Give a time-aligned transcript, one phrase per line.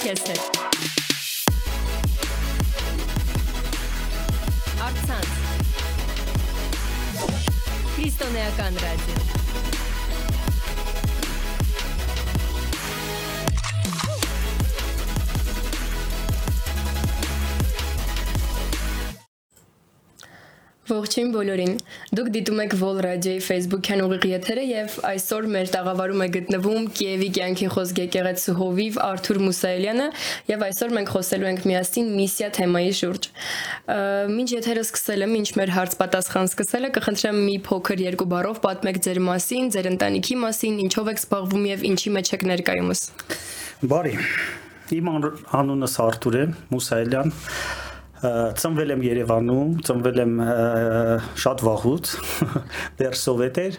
[0.00, 0.58] քեզ հետ։
[4.86, 5.34] Արցանց։
[7.90, 9.19] Քրիստոնեական ռադիո։
[21.00, 21.70] Ողջույն բոլորին։
[22.18, 27.28] Դուք դիտում եք Vol Radio-ի Facebook-յան ուղիղ եթերը եւ այսօր մեր տաղավարում է գտնվում Կիևի
[27.38, 30.08] կյանքի խոսք եկեղեցու հովիվ Արթուր Մուսայելյանը
[30.50, 33.28] եւ այսօր մենք խոսելու ենք միասին միսիա թեմայի շուրջ։
[34.36, 39.22] Մինչ եթերը սկսել եմ, ինչ մեր հարց-պատասխան սկսելը, կխնդրեմ մի փոքր երկու բառով պատմեք ձեր
[39.30, 43.04] մասին, ձեր ընտանիքի մասին, ինչով եք զբաղվում եւ ինչի մեջ եք ներկայումս։
[43.88, 44.16] Բարի։
[44.90, 47.32] Իմ անունս Արթուր է Մուսայելյան
[48.20, 50.34] ծնվել եմ Երևանում, ծնվել եմ
[51.40, 52.12] շատ վաղուց,
[53.00, 53.78] դեռ սովետ էր։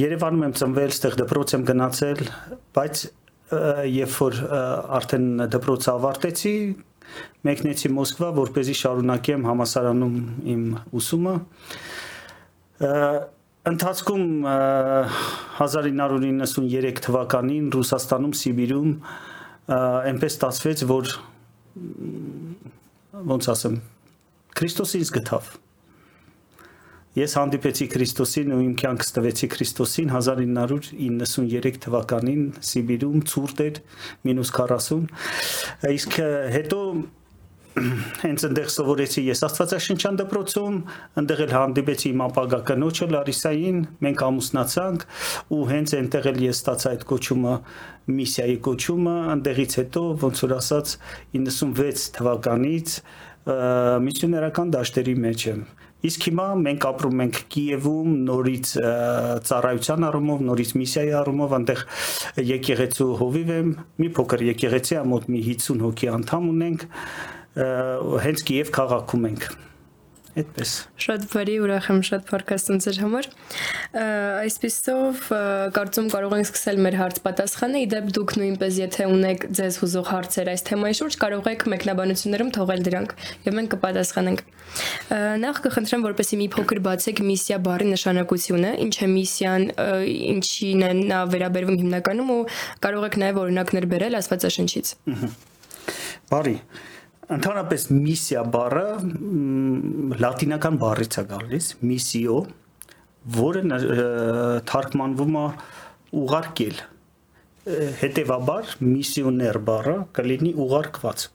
[0.00, 2.22] Երևանում եմ ծնվել, ստեղ դպրոց եմ գնացել,
[2.76, 3.04] բայց
[3.92, 4.38] երբ որ
[4.98, 6.54] արդեն դպրոցը ավարտեցի,
[7.46, 10.16] մեկնեցի Մոսկվա, որպեսզի շարունակեմ համասարանում
[10.56, 10.64] իմ
[11.00, 11.34] ուսումը։
[13.66, 14.26] Ընթացքում
[15.60, 18.90] 1993 թվականին Ռուսաստանում Սիբիրում
[19.76, 21.14] այնպես ստացվեց, որ
[23.16, 23.76] ոնց ասեմ,
[24.56, 25.48] Քրիստոսը ինձ գտավ։
[27.16, 33.80] Ես հանդիպեցի Քրիստոսին ու իմ կյանքս տվեցի Քրիստոսին 1993 թվականին Սիբիրում ցուրտ էր
[34.28, 35.06] -40
[35.96, 36.18] իսկ
[36.56, 36.80] հետո
[37.76, 40.76] հենց այնտեղ սովորեցի ես Աստվածաշնչյան դպրոցում,
[41.20, 45.06] այնտեղ էլ հանդիպեցի իմ ապագա կնոջը Լարիսային, մենք ամուսնացանք
[45.56, 47.54] ու հենց այնտեղ էլ ես ստացա այդ կոչումը
[48.16, 50.96] միսիայի կոչումը, այնտեղից հետո ոնց որ ասած
[51.36, 53.00] 96 թվականից
[54.06, 55.66] միսիոներական դաշտերի մեջ եմ
[56.06, 58.72] Իսկ հիմա մենք ապրում ենք Կիևում նորից
[59.48, 61.80] ծառայության առումով, նորից միսիայի առումով, այնտեղ
[62.50, 63.70] եկեղեցու հովիվ եմ,
[64.04, 66.84] մի փոքր եկեղեցի, ամոթ մի 50 հոգի անդամ ունենք,
[67.56, 69.48] հենց Կիև քաղաքում ենք
[70.36, 73.28] այդպես շատ բարի ուրախ եմ շատ փառքաստուն ձեր համար
[73.96, 75.20] այսպեսով
[75.76, 80.50] կարծում կարող ենք սկսել մեր հարց պատասխանը իդեպ դուք նույնպես եթե ունեք ձեզ հուզող հարցեր
[80.52, 83.14] այս թեմայի շուրջ կարող եք մեկնաբանություններում թողել դրանք
[83.46, 84.42] եւ մենք կպատասխանենք
[85.46, 89.66] նախ կխնդրեմ որպեսի մի փոքր բացեք միսիա բառի նշանակությունը ինչ է միսիան
[90.36, 92.40] ինչին է նա վերաբերվում հիմնականում ու
[92.84, 94.92] կարող եք նաեւ օրինակներ բերել աստվածաշնչից
[96.34, 96.56] բարի
[97.26, 98.82] Ընդհանրապես միսիա բառը
[100.22, 102.36] լատինական բառից է գալիս, միսիո,
[103.36, 103.62] որը
[104.70, 105.46] թարգմանվում է
[106.20, 106.78] ուղարկել։
[108.02, 111.26] Հետևաբար միսիոներ բառը կլինի ուղարկված։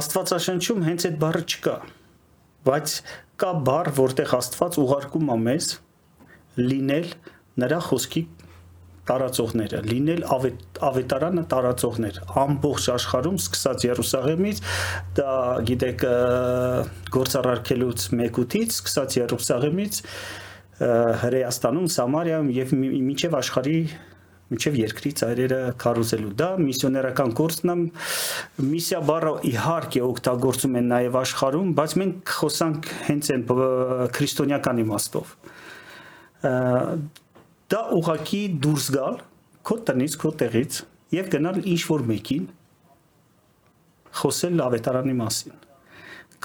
[0.00, 1.76] Աստվածաշնչում հենց այդ բառը չկա,
[2.70, 2.96] բայց
[3.44, 5.68] կա բառ, որտեղ Աստված ուղարկում է մեզ
[6.64, 7.12] լինել
[7.60, 8.24] նրա խոսքի
[9.10, 14.64] տարածողները, լինել ավետ, ավետարանը տարածողներ ամբողջ աշխարհում, սկսած Երուսաղեմից,
[15.20, 15.36] դա
[15.70, 16.04] գիտեք
[17.16, 20.02] գործառարկելուց մեկուտից, սկսած Երուսաղեմից,
[21.22, 23.78] Հրեաստանում, Սամարիայում եւ մինչեւ աշխարհի
[24.46, 27.74] մինչև երկրի ծայրերը քարոզելու դա միսիոներական գործն է
[28.62, 33.44] միսիա բառը իհարկե օգտագործում են նաև աշխարհում բայց մենք խոսանք հենց այն
[34.18, 35.34] քրիստոնեական իմաստով
[37.72, 39.16] դա ուղակի դուրս գալ
[39.66, 40.80] քո տնից, քո տեղից
[41.16, 42.44] եւ գնալ ինչ որ մեկին
[44.20, 45.56] խոսել ավետարանի մասին։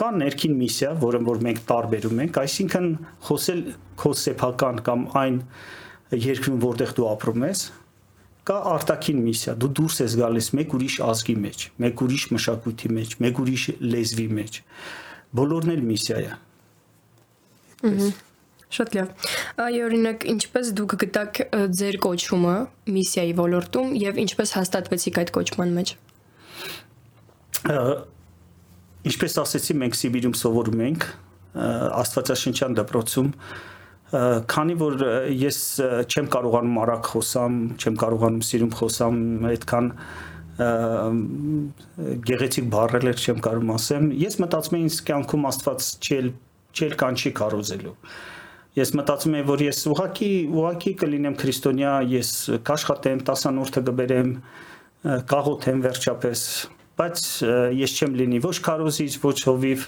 [0.01, 2.87] Կա ներքին միսիա, որը որ մենք տարբերում ենք, այսինքն
[3.27, 3.61] խոսել
[4.01, 5.37] քո սեփական կամ այն
[6.25, 7.63] երկրում, որտեղ դու ապրում ես,
[8.47, 13.15] կա արտաքին միսիա, դու դուրս ես գալիս մեկ ուրիշ ազգի մեջ, մեկ ուրիշ մշակույթի մեջ,
[13.21, 14.59] մեկ ուրիշ լեզվի մեջ։
[15.37, 16.33] Բոլորն էլ միսիա է։
[17.81, 18.30] Այդպես։
[18.71, 19.09] Շատ լավ։
[19.65, 21.41] Այ օրինակ, ինչպես դուք գտաք
[21.75, 22.53] ձեր կոչումը
[22.95, 25.93] միսիայի ոլորտում եւ ինչպես հաստատվեցիք այդ կոչման մեջ։
[29.11, 31.05] Ինչպես ասեցի, մենք Սիբիրում սովորում ենք
[31.51, 33.29] Աստվածաշնչյան դպրոցում
[34.11, 35.03] քանի որ
[35.39, 35.57] ես
[36.03, 39.19] չեմ կարողանում արագ խոսամ, չեմ կարողանում սիրում խոսամ,
[39.51, 39.87] այդքան
[42.27, 46.27] գեղեցիկ բառեր չեմ կարող ասեմ։ Ես մտածում եմ ինձ կյանքում Աստված չել
[46.75, 47.95] չել կանչի կարոզելու։
[48.71, 52.29] Ես մտածում եմ, որ ես ուղակի ուղակի կլինեմ քրիստոնյա, ես
[52.67, 54.29] կաշխատեմ, տասանորդը կբերեմ,
[55.27, 56.43] կաղոթեմ վերջապես,
[57.01, 57.25] բայց
[57.81, 59.85] ես չեմ լինի ոչ քարոզիչ, ոչ հովիվ։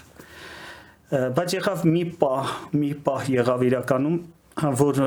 [1.40, 4.18] Բայց եղավ մի պահ, մի պահ եղավ իրականում,
[4.84, 5.00] որ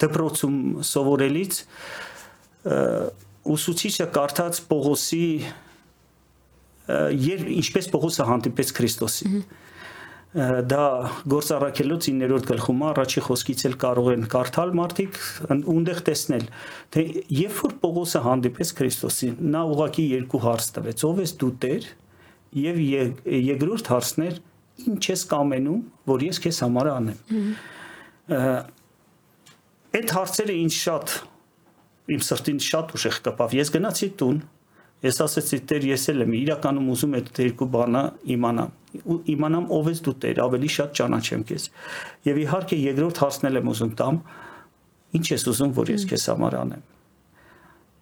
[0.00, 1.60] դպրոցում սովորելից
[3.50, 5.26] ուսուցիչը կարդաց Պողոսի
[7.60, 9.42] ինչպես Պողոսը հանդիպեց Քրիստոսին։
[10.30, 10.82] դա
[11.26, 15.16] գործառակելոց 9-րդ գլխում առաջի խոսքից էլ կարող են կարդալ մարդիկ
[15.72, 16.44] ունդեղ տեսնել
[16.94, 17.02] թե
[17.34, 21.02] երբ որ Պողոսը հանդիպեց Քրիստոսին նա ուղակի երկու հարց տվեց.
[21.10, 21.88] Ով ես դու Տեր
[22.60, 22.78] եւ
[23.40, 24.38] երկրորդ հարցն էր
[24.86, 27.18] ինչ ես կամենում որ ես քեզ համար անեմ
[29.98, 31.14] այդ հարցերը ինչ շատ
[32.14, 34.38] իմ սրտին շատ ուժեղ կպավ ես գնացի տուն
[35.00, 38.02] Ես ասեցի Տեր, ես էլ եմ իրականում ուզում այդ երկու բանը
[38.34, 41.66] իմանամ։ Ու իմանամ ով ես դու Տեր, ավելի շատ ճանաչեմ քեզ։
[42.28, 44.20] Եվ իհարկե երկրորդ հարցն եմ ուզում տամ,
[45.20, 46.88] ինչ ես ուզում, որ ես քեզ համար անեմ։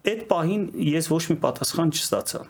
[0.08, 2.42] Այդ պահին ես ոչ մի պատասխան չստացա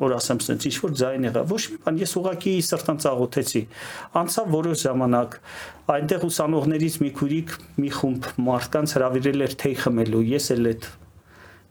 [0.00, 3.60] որ ասեմ սենց ինչ որ ձայն եղա ոչ մի բան ես ուղակի սրտանց աղոթեցի
[4.20, 5.36] անցավ որոշ ժամանակ
[5.94, 7.54] այնտեղ ուսանողներից մի քուրիկ
[7.84, 10.88] մի խումբ մարդկանց հravirել էր թեյ խմելու ես էլ այդ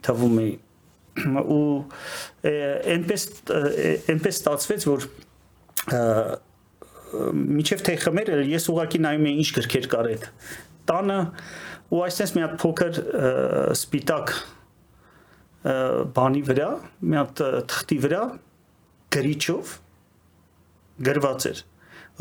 [0.08, 0.54] թվում էի
[1.14, 1.68] ու
[2.94, 3.28] այնպես
[4.14, 5.08] այնպես ստացվեց որ
[7.14, 10.26] միջև թե խմեր ես ուղակի նայում եի ինչ գրքեր կար այդ
[10.90, 11.20] տանը
[11.94, 13.00] ու այսպես մի հատ փոքր
[13.78, 14.34] սպիտակ
[16.18, 16.72] բանի վրա
[17.06, 18.24] մի հատ թղթի վրա
[19.14, 19.78] գրիչով
[21.08, 21.62] գրված էր.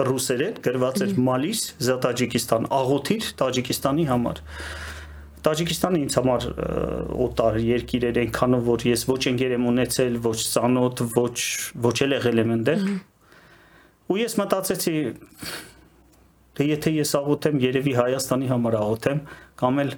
[0.08, 4.38] Ռուսերեն գրված էր մալիս զա տաջիկստան աղոթիր տաջիկստանի համար
[5.47, 6.45] Տաջիկստանը ինձ համար
[7.27, 11.37] օտար երկիր էր այնքանով որ ես ոչ ընկեր եմ ունեցել, ոչ ծանոթ, ոչ
[11.85, 12.83] ոչ էլ եղել եմ այնտեղ։
[14.07, 14.95] Ու ես մտածեցի
[16.57, 19.21] թե եթե ես աղոթեմ, երևի Հայաստանի համար աղոթեմ,
[19.61, 19.93] կամ էլ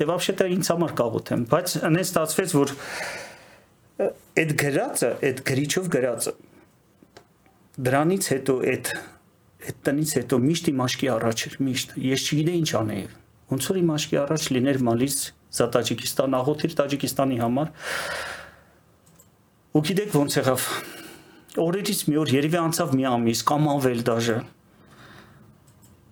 [0.00, 2.72] դե вообще-то ինձ համար կաղոթեմ, բայց այնպես ստացվեց, որ
[4.42, 6.34] այդ գրածը, այդ գրիչով գրածը
[7.76, 8.90] դրանից հետո այդ
[9.66, 13.06] այդ տնից հետո միշտ իմ աշկի առաջ էր, միշտ։ Ես չգիտեի ինչ անեի
[13.51, 15.17] ոնց որ իմ աշկի առաջ լիներ Մալիս
[15.51, 17.71] զա Տաջիկստան աղոթիր Տաջիկստանի համար
[19.71, 20.65] ու գիտեք ոնց եղավ
[21.65, 24.39] օրերից մի օր երևի անցավ մի ամիս կամ ավել դաժե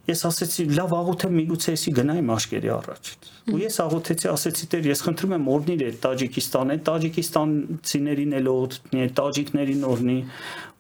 [0.10, 3.10] ես ասեցի լավ աղոթեմ միգուցե էսի գնայեմ աշկերի առաջ
[3.54, 9.06] ու ես աղոթեցի ասեցի Տեր ես խնդրում եմ օրնիր այդ Տաջիկստան այդ Տաջիկստանցիներին էլ օրհնի
[9.20, 10.18] տաջիկներին օրնի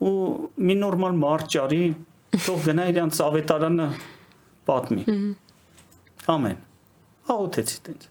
[0.10, 0.16] ու
[0.70, 1.84] մի նորմալ մարդ ճարի
[2.40, 3.88] թող գնա իրանց ավետարանը
[4.70, 5.06] պատմի
[6.34, 6.64] ամեն
[7.34, 8.08] աղոթեցի տենց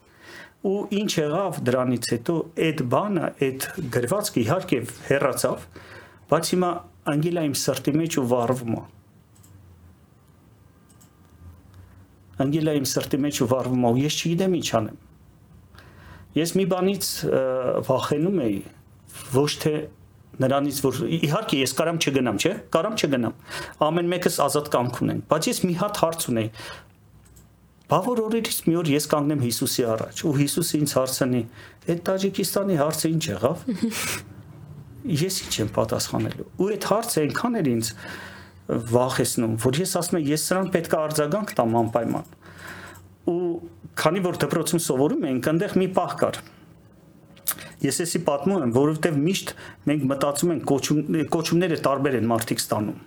[0.69, 2.37] ու ինչ եղավ դրանից հետո
[2.69, 3.67] այդ բանը այդ
[3.97, 4.79] գրվածքը իհարկե
[5.09, 5.67] հեռացավ
[6.33, 6.71] բայց հիմա
[7.15, 8.83] անգելա իմ սրտի մեջ ու վառվում է
[12.47, 14.99] անգելա իմ սրտի մեջ ու վառվում է ես չգիտեմ ինչ անեմ
[16.39, 17.13] ես մի բանից
[17.89, 18.59] վախենում էի
[19.39, 19.73] ոչ թե
[20.39, 23.33] նրանից որ իհարկե ես կարամ չգնամ, չէ՞, կարամ չգնամ։
[23.89, 26.51] Ամեն մեկս ազատ կամք ունեն, բայց ես մի հատ հարց ունեի,
[27.89, 31.39] Բա որ օրերից մի օր ես կանգնեմ Հիսուսի առաջ ու Հիսուսը ինձ հարցնի.
[31.89, 33.63] «Այդ Տաջիկստանի հարցը ինչ եղավ»։
[35.23, 37.91] Ես ինչ եմ պատասխանելու։ Ու այդ հարցը այնքան էր ինձ
[38.93, 42.31] վախեցնում, որ ես ասում եմ, ես սրան պետք է արձագանք տամ անպայման։
[43.33, 43.41] Ու
[44.03, 46.41] քանի որ դպրոցում սովորում էինք, այնտեղ մի պահ կար
[47.79, 49.51] Ես էսի պատմում եմ, որովհետև միշտ
[49.89, 51.03] մենք մտածում ենք կոչում
[51.35, 52.99] կոչումները տարբեր են մարդիկ ստանում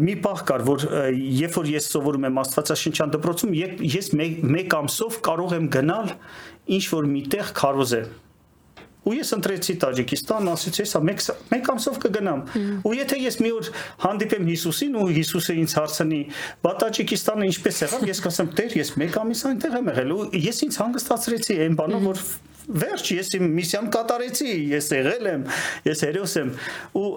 [0.00, 0.84] մի պահ կար, որ
[1.42, 3.54] երբ որ ես սովորում եմ Աստվածաշնչյան դպրոցում,
[3.92, 6.12] ես մեկ ամսով կարող եմ գնալ
[6.78, 8.12] ինչ որ միտեղ քարոզել
[9.02, 12.42] ու ես ընտրեցի Տաջիկստան, ասեցի, հեսա մեկ մեկ ամսով կգնամ։
[12.86, 13.70] Ու եթե ես մի օր
[14.04, 16.20] հանդիպեմ Հիսուսին ու Հիսուսը ինձ հարցնի,
[16.62, 20.62] «Բա Տաջիկստանը ինչպես եղավ»፣ ես կասեմ, «Տեր, ես մեկ ամիս այնտեղ եմ եղել»։ Ու ես
[20.70, 22.24] ինձ հանգստացրեցի այն բանով, որ
[22.62, 25.46] վերջ, ես իմ միսիան կատարեցի, ես եղել եմ,
[25.90, 26.52] ես հերոս եմ։
[27.02, 27.08] Ու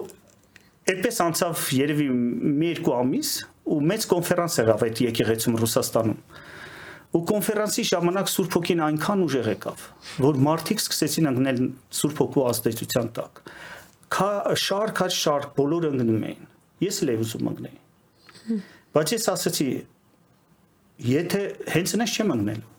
[0.86, 3.30] Այդպես անցավ երևի մի երկու ամիս
[3.74, 6.18] ու մեծ կոնֆերանս եղավ այդ եկեղեցում Ռուսաստանում։
[7.16, 9.82] Ու կոնֆերանսի ժամանակ Սուրբ Հոգին այնքան ուժեղ եկավ,
[10.22, 11.58] որ մարդիկ սկսեցին ընկնել
[11.98, 13.40] Սուրբ Հոգու ազդեցության տակ։
[14.14, 14.28] Քա
[14.62, 16.46] շարք հա շարք բոլորը ընկնում էին։
[16.86, 18.62] Ես էլ ուզում ընկնել։
[18.94, 19.66] Բայց ես ասացի,
[21.10, 21.42] եթե
[21.74, 22.70] հենց այնպես չեմ ընկնելու։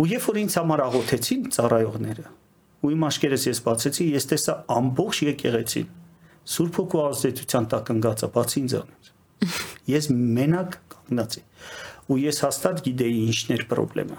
[0.00, 2.26] Ու երբ որ ինձ համար աղոթեցին ծառայողները,
[2.80, 5.88] ու իմ աշկերս ես բացեցի, ես տեսա ամբողջ եկեղեցին
[6.50, 9.10] Սուրբ Հոգու ազդեցության տակ ընկածը բացի ինձանից։
[9.94, 11.42] Ես մենակ կանգնացի
[12.10, 14.18] ու ես հաստատ գիտեի ինչն էր խնդրեմը։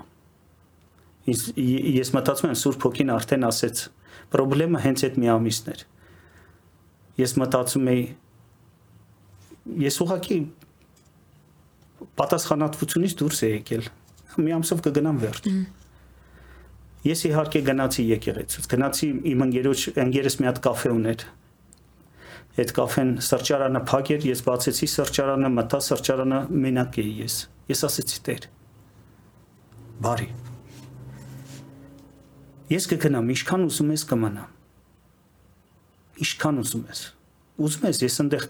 [1.32, 3.82] Ես մտածում եմ Սուրբ Հոգին արդեն ասեց,
[4.32, 5.84] խնդրեմը հենց այդ մի ամիսն էր։
[7.22, 8.06] Ես մտածում էի
[9.82, 10.40] ես ուղղակի
[12.22, 13.86] պատասխանատվությունից դուրս է եկել։
[14.42, 15.52] Մի ամսով կգնամ վերջ։
[17.02, 21.24] Ես իհարկե գնացի եկեղեցուց, գնացի իմ ընկերոջ ընկերս մի հատ կաֆե ուներ
[22.60, 27.36] այդ կաֆեն սրճարանը փակ էր, ես բացեցի սրճարանը, մտա սրճարանը մենակ էի ես։
[27.72, 28.48] Ես ասեցի Տեր։
[30.04, 30.28] Բարի։
[32.72, 34.52] Ես կգնամ, ինչքան ուզում ես կմնամ։
[36.22, 37.02] Ինչքան ուզում ես։
[37.62, 38.46] ուզում ես ես այնտեղ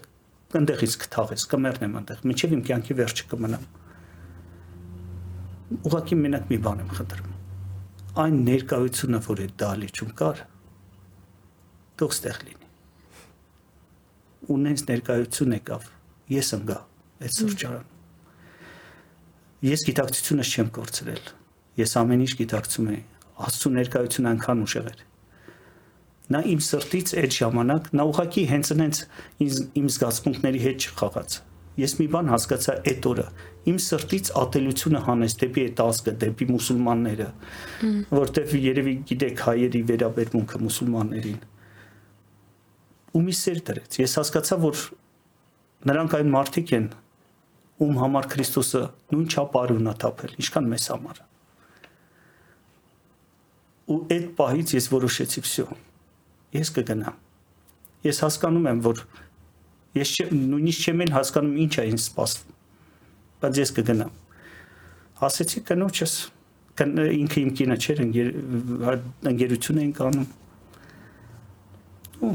[0.52, 3.68] այնտեղից կթաղես, կմեռնեմ այնտեղ, մինչև իմ կյանքի վերջը կմնամ։
[5.88, 7.36] Ուղղակի մենակ մի բան եմ խնդրում։
[8.22, 10.42] Այն ներկայությունը, որ այդ դալիճում կար,
[12.02, 12.61] թող ստեղ լինի։
[14.50, 15.86] Ունենց ներկայություն եկավ,
[16.32, 16.78] ես ընկա
[17.22, 17.88] այդ սուրճարան։
[19.62, 21.32] Ես գիտակցությունս չեմ կորցրել։
[21.82, 23.08] Ես ամեն ինչ գիտակցում եմ։
[23.46, 25.04] Աստծո ներկայությունը այնքան ուժեղ էր
[26.32, 29.00] նա իմ սրտից այդ ժամանակ նա ուղակի հենց այնց
[29.80, 31.38] իմ զգացմունքների հետ չխաղաց
[31.82, 33.24] ես մի բան հասկացա այդ օրը
[33.72, 37.28] իմ սրտից ատելությունը հանեց դեպի այդ ազգը դեպի մուսուլմանները
[38.12, 41.40] որտեվ երևի գիտեք հայերի վերաբերմունքը մուսուլմաններին
[43.12, 44.82] ու մի սեր դրեց ես հասկացա որ
[45.90, 46.90] նրանք այն մարդիկ են
[47.82, 51.22] ում համար Քրիստոսը նույն չափ արունա թափել ինչքան մեզ համար
[53.92, 55.66] ու այդ պահից ես որոշեցի վсё
[56.52, 57.16] ես կգնամ։
[58.04, 59.02] Ես հասկանում եմ, որ
[59.96, 62.56] ես նույնիսկ չեմ էլ հասկանում ինչ է ինձ սպասվում։
[63.42, 64.12] Բայց ես կգնամ։
[65.22, 66.14] Ասեցի կնոջս,
[66.82, 68.02] ինքը իմ կինը չէր,
[69.32, 70.28] ընկերություն էին կանում։
[72.22, 72.32] Ու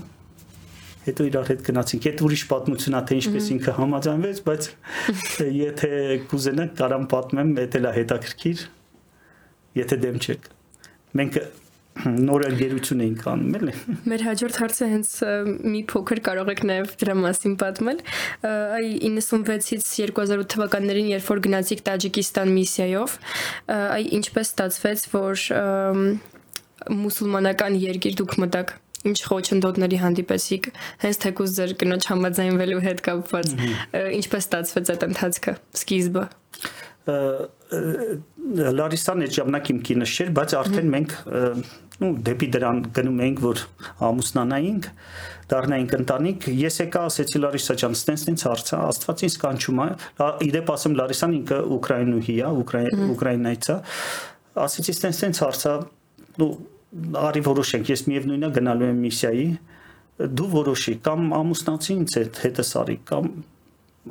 [1.08, 4.68] հետո իրար հետ գնացինք։ Այդ ուրիշ պատմություն է, թե ինչպես ինքը համաձայնվեց, բայց
[5.68, 5.92] եթե
[6.32, 8.66] կուզենաք, կարամ պատմեմ, դա էլ է հետաքրքիր։
[9.78, 10.52] Եթե դեմ չեք։
[11.18, 11.42] Մենք
[12.06, 13.74] նոր ընկերություն էինք անում, էլի։
[14.12, 15.12] Մեր հաջորդ հարցը հենց
[15.74, 18.02] մի փոքր կարող եք նաև դրա մասին պատմել։
[18.78, 18.88] Այ
[19.18, 23.18] 96-ից 2008 թվականներին, երբ որ գնացիք Տաջիկստան միսիայով,
[23.78, 25.48] այ ինչպես ստացվեց, որ
[27.02, 28.76] մուսուլմանական երկիր դուք մտաք
[29.08, 30.70] ինչ խոչընդոտների հանդիպեցիք
[31.06, 33.54] հենց թեկուզ ձեր կնոջ համաձայնվելու հետ կապված
[34.18, 36.26] ինչպես ստացվեց այդ ընթացքը սկիզբը
[38.78, 41.14] Լարիսան այդ ժամանակ իմ կինս չէր, բայց արդեն մենք
[41.98, 43.62] ու դեպի դրան գնում էինք, որ
[44.08, 44.88] ամուսնանայինք,
[45.52, 49.90] դառնայինք ընտանիք։ Ես եկա ասեցի Լարիսա ջան, ստենց ստենց հարցա, Աստված ինձ կանչում է։
[50.48, 52.52] Իդեպ ասեմ Լարիսան ինքը ուկրաինուհի է,
[53.16, 53.78] ուկրաինայից է։
[54.68, 55.74] Ասեցի ստենց ստենց հարցա,
[56.44, 56.52] ու
[57.28, 59.48] արի որոշենք, ես միևնույնն է գնալու եմ միսիայի,
[60.38, 63.32] դու որոշի, կամ ամուսնացի ինձ հետ հետս արի, կամ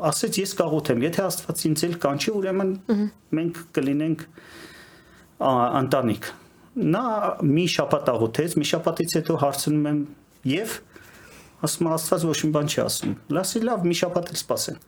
[0.06, 2.72] ասեց ես կաղոթեմ, եթե Աստված ինձ էլ կանչի, ուրեմն
[3.38, 4.26] մենք կլինենք
[5.80, 6.28] ընտանիք
[6.76, 7.04] նա
[7.40, 10.00] մի շաբաթ աղոթեց, մի շաբաթից հետո հարցնում եմ
[10.52, 10.74] եւ
[11.64, 14.80] ասում Աստված ոչ մի բան չի ասում։ Լասի լավ, մի շաբաթ էլ սպասեն։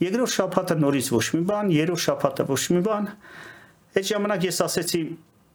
[0.00, 3.10] Երկրորդ շաբաթը նորից ոչ մի բան, երրորդ շաբաթը ոչ մի բան։
[4.00, 5.02] Այդ ժամանակ ես ասեցի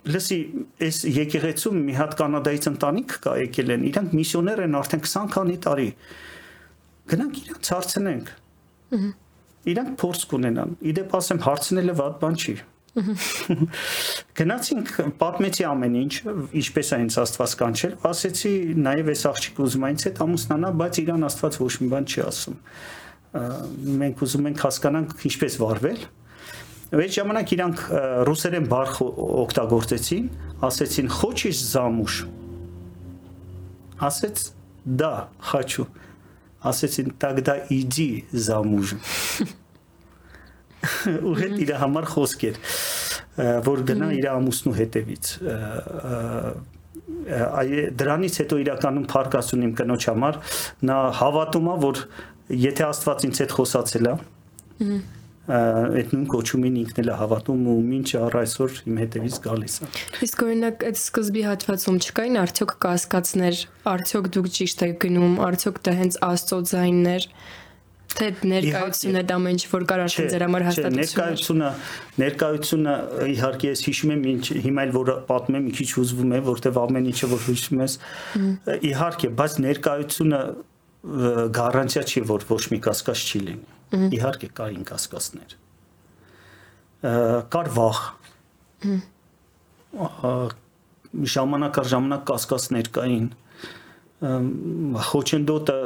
[0.05, 0.39] լսի,
[0.85, 5.57] այս եկեղեցում մի հատ կանադայից ընտանիք կա եկել են, իրանք միսիոներ են արդեն 20 քանի
[5.65, 5.89] տարի։
[7.15, 8.31] Գնանք իրանք հարցնենք։
[9.65, 12.55] Իրանք փորձ կունենան։ Իդեպ ասեմ, հարցնելը վատ բան չի։
[14.39, 16.13] Գնացինք, պատմեցի ամեն ինչ,
[16.61, 18.51] ինչպես է ինձ Աստված կանչել, ասեցի
[18.85, 22.55] նաև այս աղջիկը ուզում ինձ հետ ամուսնանա, բայց իրան Աստված ոչ մի բան չի ասում։
[24.05, 26.05] Մենք ուզում ենք հասկանանք ինչպես վարվել։
[26.90, 27.82] Այդ ժամանակ իրանք
[28.26, 28.94] ռուսերեն բարխ
[29.44, 30.24] օգտագործեցին,
[30.66, 32.26] ասեցին «Хочешь замуж»։
[34.00, 34.36] Ասեց
[34.84, 35.86] «Да, хочу»։
[36.60, 38.96] Ասեցին «Тогда иди замуж»
[40.80, 42.58] ու հետ իր համար խոսք էր
[43.66, 45.30] որ գնա իր ամուսնու հետևից
[47.60, 47.68] այ
[48.00, 50.38] դրանից հետո իրականում փարկասուն իմ կնոջ համար
[50.90, 52.02] նա հավատում է որ
[52.64, 54.14] եթե Աստված ինձ հետ խոսացել է
[55.45, 59.89] այդ նույն կոչումին ինքն էլ է հավատում ու ինչ առ այսօր իմ հետևից գալիս է։
[60.25, 63.61] Իսկ օրինակ այդ սկզբի հատվածում չկային արդյոք կասկածներ,
[63.93, 67.29] արդյոք դուք ճիշտ եք գնում, արդյոք դա հենց Աստծո ձայններ
[68.15, 71.71] թե ներկայությունը դա ամեն ինչ որ կար արդեն ձեր համար հաստատությունը ներկայությունը
[72.21, 72.93] ներկայությունը
[73.33, 77.09] իհարկե ես հիշում եմ ինչ հիմա էլ որ պատմեմ մի քիչ հուզվում եմ որտեվ ամեն
[77.11, 77.97] ինչը որ հիշում ես
[78.91, 80.41] իհարկե բայց ներկայությունը
[81.59, 85.55] գարանտիա չի որ ոչ մի կասկած չի լինի իհարկե կային կասկածներ
[87.55, 87.99] կար վախ
[91.35, 93.27] ժամանակ առ ժամանակ կասկածներ կային
[95.09, 95.77] խոչընդոտը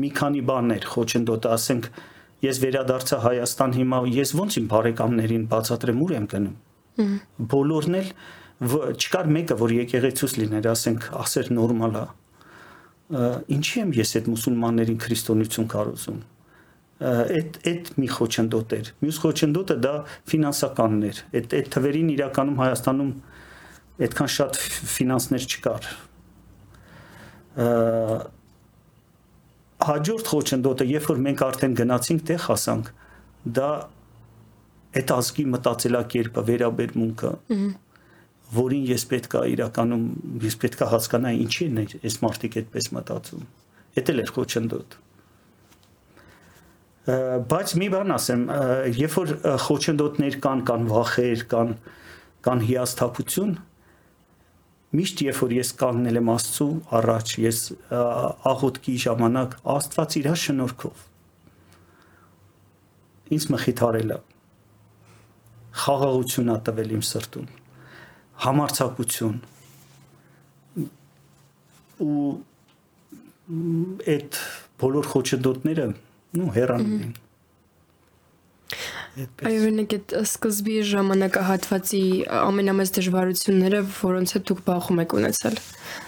[0.00, 1.90] մի քանի բաներ խոչընդոտը ասենք
[2.46, 7.10] ես վերադարձա Հայաստան հիմա ես ոնց իմ բարեկամներին բացատրեմ ուր եմ գնում
[7.52, 8.08] բոլորն էլ
[8.96, 12.06] չկար մեկը որ եկեղեցուց լիներ ասենք ասեր նորմալ է
[13.10, 16.20] ինչի եմ ես այդ մուսուլմաններին քրիստոնեություն կարոզում
[17.00, 19.94] այդ այդ մի խոչընդոտ էր մյուս խոչընդոտը դա
[20.30, 23.12] ֆինանսականն էր այդ այդ թվերին իրականում Հայաստանում
[24.06, 24.60] այդքան շատ
[24.94, 25.88] ֆինանսներ չկար
[29.80, 32.90] հաջորդ խոչընդոտը, երբ որ մենք արդեն գնացինք տեղ հասանք,
[33.58, 33.68] դա
[35.00, 37.30] այդ ազգի մտածելակերպը, վերաբերմունքը,
[38.54, 40.04] որին ես պետքա իրականում
[40.44, 43.46] ես պետքա հասկանայի ինչի են այս մարդիկ այդպես մտածում։
[44.00, 44.96] Էդ էլ էր խոչընդոտ։
[47.50, 48.42] Բայց մի բան ասեմ,
[49.00, 49.34] երբ որ
[49.66, 51.74] խոչընդոտներ կան, կան վախեր, կան
[52.40, 53.54] կան հիասթափություն,
[55.00, 56.68] միշտ երբ որ ես կանգնել եմ Աստծո
[57.00, 57.60] առաջ, ես
[58.50, 61.06] աղոթքի ժամանակ Աստված իր շնորհքով
[63.30, 64.18] ինձ մխիթարել է
[65.80, 67.59] խաղաղություն ա տվել իմ սրտում
[68.44, 69.40] համարցակություն
[72.00, 72.28] ու
[74.14, 74.38] այդ
[74.80, 75.88] բոլոր խոչընդոտները
[76.38, 77.18] նու հեռանում են
[79.20, 82.02] Այդպես։ Այո, օրինակ այդ սկզբի ժամանակահատվածի
[82.40, 85.56] ամենամեծ դժվարությունները, որոնց հետ դուք բախում եք ունեցել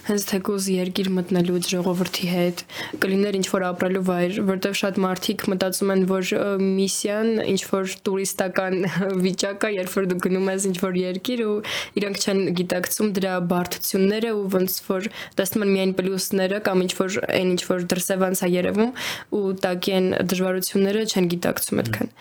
[0.07, 2.63] հենց թեկուզ երկիր մտնելուց ժողովրդի հետ
[3.03, 6.33] կլիներ ինչ որ ապրելու վայր, որտեղ շատ մարդիկ մտածում են, որ
[6.63, 8.79] միսիան ինչ որ տուրիստական
[9.27, 11.57] վիճակ է, երբ որ դու գնում ես ինչ որ երկիր ու
[12.03, 15.09] իրանք չեն գիտակցում դրա բարդությունները ու ոնց որ
[15.39, 18.93] տեսնում են միայն պլյուսները կամ ինչ որ այն ինչ որ դրսևանց է երևում
[19.39, 22.15] ու տակի են դժվարությունները չեն գիտակցում այդքան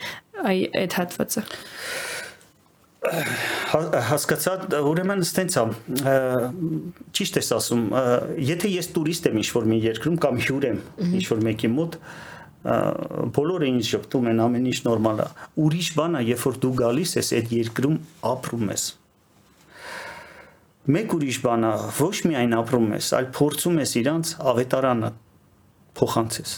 [0.52, 1.46] այ այդ հատվածը
[3.02, 4.52] հասկացա
[4.86, 5.62] ուրեմն ստենց է
[7.18, 7.86] ճիշտ ես ասում
[8.46, 10.82] եթե ես տուրիստ եմ ինչ-որ մի երկրում կամ հյուր եմ
[11.18, 11.96] ինչ-որ մեկի մոտ
[12.62, 15.26] բոլորը ինձ ճպտում են ամեն ինչ նորմալ է
[15.66, 17.96] ուրիշ բան է երբ որ դու գալիս ես այդ երկրում
[18.32, 18.84] ապրում ես
[20.94, 25.10] մեկ ուրիշ բան է ոչ միայն ապրում ես այլ փորձում ես իրանց ավետարանը
[25.98, 26.54] փոխանցես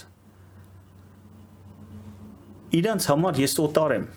[2.83, 4.12] իրանց համար ես օտար եմ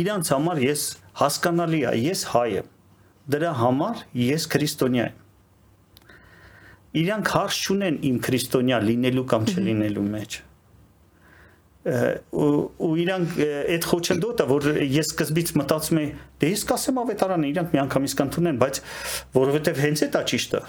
[0.00, 0.84] իրանց համար ես
[1.22, 2.70] հասկանալի է, ես հայ եմ։
[3.32, 5.20] Դրա համար ես քրիստոնյա եմ։
[7.02, 10.40] Իրանք հարց չունեն իմ քրիստոնյա լինելու կամ չլինելու մեջ
[11.82, 18.14] ու իրանք այդ խոչընդոտը որ ես սկզբից մտածում եի դե ես կասեմ ավետարանը իրանք միանգամից
[18.20, 18.78] կանթունեն բայց
[19.34, 20.60] որովհետև հենց է ճիշտը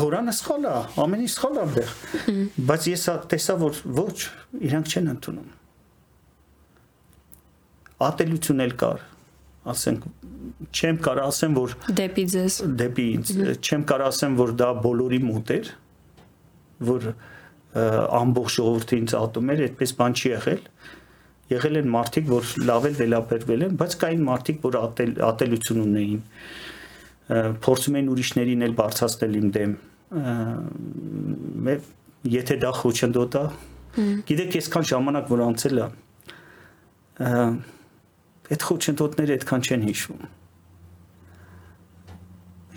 [0.00, 1.94] Հորանը սխալ է ամեն ինչ սխալ է այնտեղ
[2.70, 4.16] բայց ես տեսա որ ոչ
[4.70, 5.59] իրանք չեն ընդունում
[8.08, 9.04] ատելություն էլ կար
[9.70, 10.06] ասենք
[10.70, 15.52] չեմ կարող ասեմ որ դեպի ձեզ դեպի ինձ չեմ կարող ասեմ որ դա բոլորի մոտ
[15.56, 15.70] էր
[16.90, 17.08] որ
[18.20, 20.62] ամբողջ ժողովրդը ինձ ատում էր այդպես բան չի եղել
[21.50, 26.22] եղել են մարդիկ որ լավ էլ վերաբերվել են բայց կային մարդիկ որ ատել ատելություն ունեին
[27.66, 29.72] փորձում էին ուրիշներին էլ բարձրացնել իմ դեմ
[32.30, 33.44] եթե դա խոչընդոտ է
[34.30, 35.86] գիտեք այսքան ժամանակ որ անցել է
[38.50, 40.24] այդ խոչընդոտները այդքան չեն հիշվում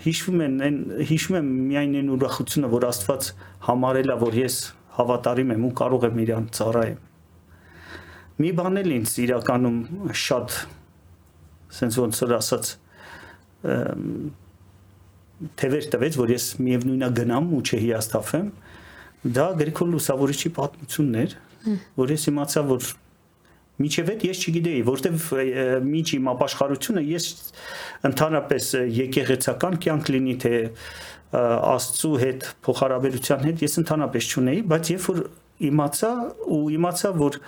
[0.04, 3.28] հիշվում են այն հիշում եմ միայն այն ուրախությունը որ Աստված
[3.68, 4.56] համարել է որ ես
[4.98, 7.00] հավատարիմ եմ ու կարող եմ իրան ծառայեմ
[8.44, 9.78] մի բան էլ ինձ իրականում
[10.24, 10.56] շատ
[11.74, 12.70] sense ոնց որ ասած
[15.60, 18.50] թևեր տվեց որ ես միևնույնա գնամ ու չհիասթափեմ
[19.38, 21.36] դա Գրիգոր Լուսավորիչի պատմությունն էր
[21.98, 22.90] որ ես իմացա որ
[23.74, 25.24] Միջև այդ ես չգիտեի, որտեվ
[25.82, 27.24] միջ իմ ապաշխարությունը ես
[28.06, 28.68] ընդհանրապես
[29.00, 30.52] եկեղեցական կյանք լինի թե
[31.34, 35.20] Աստծու հետ փոխհարաբերության հետ ես ընդհանրապես չունեի, բայց երբ որ
[35.68, 36.10] իմացա
[36.54, 37.38] ու իմացա որ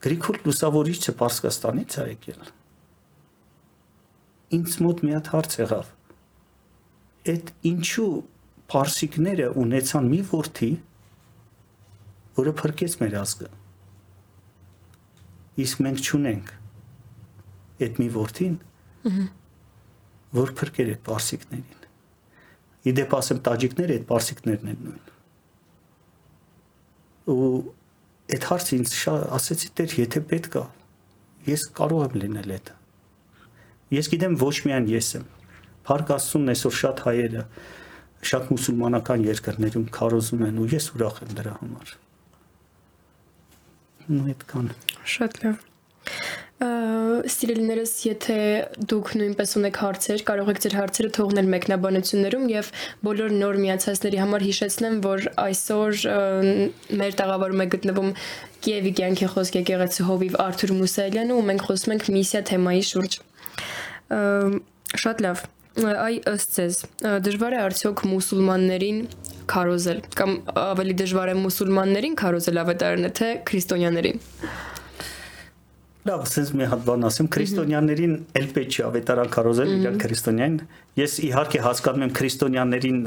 [0.00, 2.44] Գրիգոր Լուսավորիչը Պարսկաստանից է եկել։
[4.60, 5.90] Ինձ մոտ մի հատ հարց եղավ։
[7.34, 8.12] Այդ ինչու
[8.70, 10.70] Պարսիկները ունեցան մի ворթի,
[12.38, 13.50] որը փրկեց մեր ազգը
[15.64, 16.52] իսկ մենք չունենք
[17.86, 18.56] այդ մի ворթին
[20.40, 21.86] որ փրկեր այդ պարսիկներին
[22.90, 25.06] իդեպ ասեմ տաջիկները այդ պարսիկներն են նույն
[27.30, 27.50] ու
[28.36, 30.64] այդ հարցը ինձ շատ ասեցի դեր եթե պետք է
[31.50, 32.72] ես կարող եմ լինել այդ
[33.96, 35.28] ես գիտեմ ոչ միայն ես եմ
[35.90, 37.42] Փառք Աստծուն այսօր շատ հայերը
[38.30, 41.94] շատ մուսուլմանական երկրներում քարոզում են ու ես ուրախ եմ դրա համար
[44.10, 44.70] ու այդքան
[45.16, 45.66] Շատ լավ։
[46.60, 48.36] Սիրելիներս, եթե
[48.90, 52.68] դուք նույնպես ունեք հարցեր, կարող եք ձեր հարցերը թողնել մեկնաբանություններում եւ
[53.06, 56.02] բոլոր նոր միացածների համար հիշեցնեմ, որ այսօր
[57.00, 58.12] մեր տաղավարում է գտնվում
[58.60, 63.16] Կիևի կյանքի խոսք եկեղեցու հովիվ Արթուր Մուսալյանը ու մենք խոսում ենք միսիա թեմայի շուրջ։
[65.00, 66.78] Շատ լավ։ Այ ըստ ձեզ,
[67.24, 68.98] դժվար է արդյոք մուսուլմաններին
[69.50, 74.18] քարոզել կամ ավելի դժվար է մուսուլմաններին քարոզել ավետարանը թե քրիստոնյաներին։
[76.10, 80.58] Լավ, ասես մի հատ բան ասեմ, քրիստոնյաներին էլ պետք չի ավետարան կարոզել իրար քրիստոնյային։
[81.00, 83.00] Ես իհարկե հասկանում եմ քրիստոնյաներին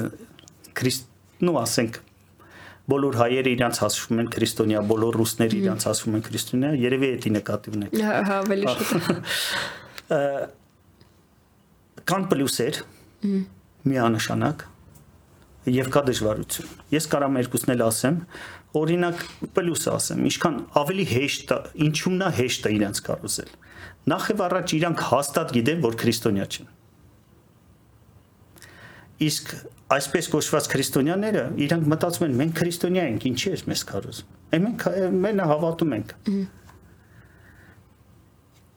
[0.78, 1.08] քրիստ,
[1.43, 2.02] նո ասենք
[2.93, 7.73] բոլոր հայերը իրանց հասվում են քրիստոնյա, բոլոր ռուսները իրանց հասվում են քրիստոնյա, երևի էդի նկատի
[7.73, 7.95] ունեք։
[8.28, 10.62] հա ավելի շատ։
[12.10, 12.80] Կան պլյուսեր։
[13.88, 14.63] Միանշանակ
[15.72, 18.16] եւ կա դժվարություն։ Ես կարամ երկուսն էլ ասեմ,
[18.76, 19.22] օրինակ
[19.56, 23.54] պլյուսը ասեմ, ինչքան ավելի հեշտ է, ինչումն է հեշտ է իրենց կարոզել։
[24.12, 26.72] Նախ եւ առաջ իրանք հաստատ գիտեն, որ քրիստոնյա չեն։
[29.24, 29.54] Իսկ
[29.94, 34.86] այսպես կոչված քրիստոնյաները իրանք մտածում են մենք քրիստոնյա ենք, ինչի՞ է մեզ կարոզում։ Այն մենք
[35.24, 36.13] մենը հավատում ենք։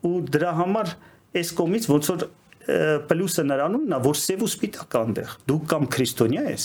[0.06, 0.92] Ու դրա համար
[1.40, 2.26] այս կողմից ոնց որ
[2.66, 6.64] պլյուսը նրանումն է, որ սև ու սպիտակ այնտեղ։ Դու կամ քրիստոնյա ես,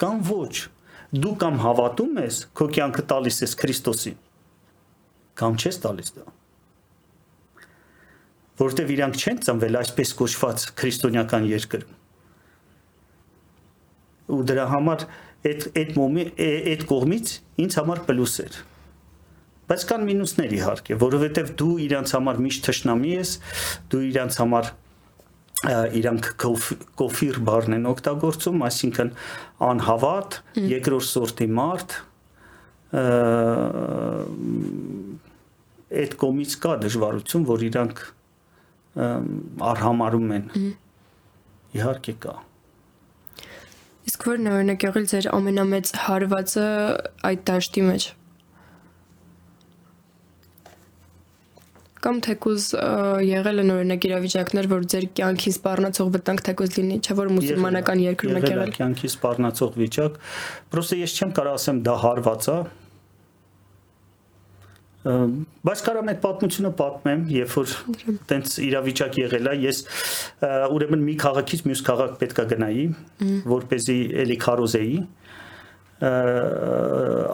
[0.00, 0.54] կամ ոչ։
[1.10, 4.18] Դու կամ հավատում ես, քո կյանքը տալիս ես Քրիստոսին,
[5.40, 6.26] կամ չես տալիս դա։
[8.60, 11.94] Որտեվ իրանք չեն ծնվել այսպես կոչված քրիստոնեական երկրում։
[14.30, 15.06] Ու դրա համար
[15.50, 17.32] այդ այդ մոմի այդ կողմից
[17.64, 18.58] ինձ համար պլյուս էր
[19.70, 23.34] բայց կան մինուսներ իհարկե, որովհետև դու իրանց համար միշտ թշնամի ես,
[23.92, 24.70] դու իրանց համար
[25.68, 26.28] իրանք
[26.96, 29.10] կոֆիր բառն են օգտագործում, այսինքն
[29.66, 30.38] անհավատ,
[30.70, 31.96] երկրորդ սորտի մարդ
[36.00, 38.00] այդ կոմից կա դժվարություն, որ իրանք
[39.70, 40.48] արհամարում են։
[41.76, 42.34] Իհարկե կա։
[44.10, 46.66] Իսկ որն է օրինակ եղել ձեր ամենամեծ հարվածը
[47.30, 48.06] այդ դաշտի մեջ։
[52.04, 52.66] կամ թեկուզ
[53.26, 58.38] եղել են օրինակ իրավիճակներ, որ ձեր կյանքի սպառնացող վտանգ թեկուզ լինի, չէ՞ որ մուսուլմանական երկրում
[58.40, 60.20] եք եղել։ Կյանքի սպառնացող վիճակ։
[60.72, 62.58] Պրոստը ես չեմ կարող ասեմ դա հարված է,
[65.00, 67.70] բայց կարամ այդ պատմությունը պատմեմ, երբ որ
[68.28, 69.78] տենց իրավիճակ եղել է, ես
[70.76, 72.84] ուրեմն մի քաղաքից մյուս քաղաք պետքա գնայի,
[73.48, 74.98] որ เป զի էլի քարոզեի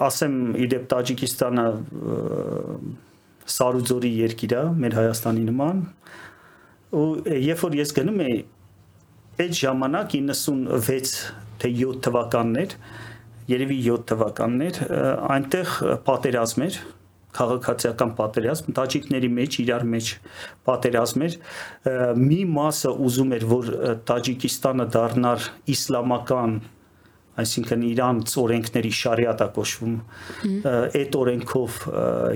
[0.06, 1.66] ասեմ իդեպ Տաջիկստանը
[3.54, 5.82] Սարուձորի երկիր է, մեր Հայաստանի նման։
[6.96, 7.06] Ու
[7.46, 8.36] երբ որ ես գնում եի
[9.46, 11.16] այդ ժամանակ 96
[11.60, 12.76] թե 7 թվականներ,
[13.52, 14.80] երևի 7 թվականներ,
[15.36, 15.74] այնտեղ
[16.06, 16.78] պատերազմ էր,
[17.36, 20.12] քաղաքացիական պատերազմ, տաջիկների մեջ իրար մեջ
[20.68, 21.36] պատերազմ էր։
[22.22, 23.70] Մի մասը ուզում էր, որ
[24.08, 26.56] Տաջիկստանը դառնար իսլամական
[27.42, 29.96] այսինքն Իրանց օրենքների շարիատա կոչվում
[31.00, 31.80] այդ օրենքով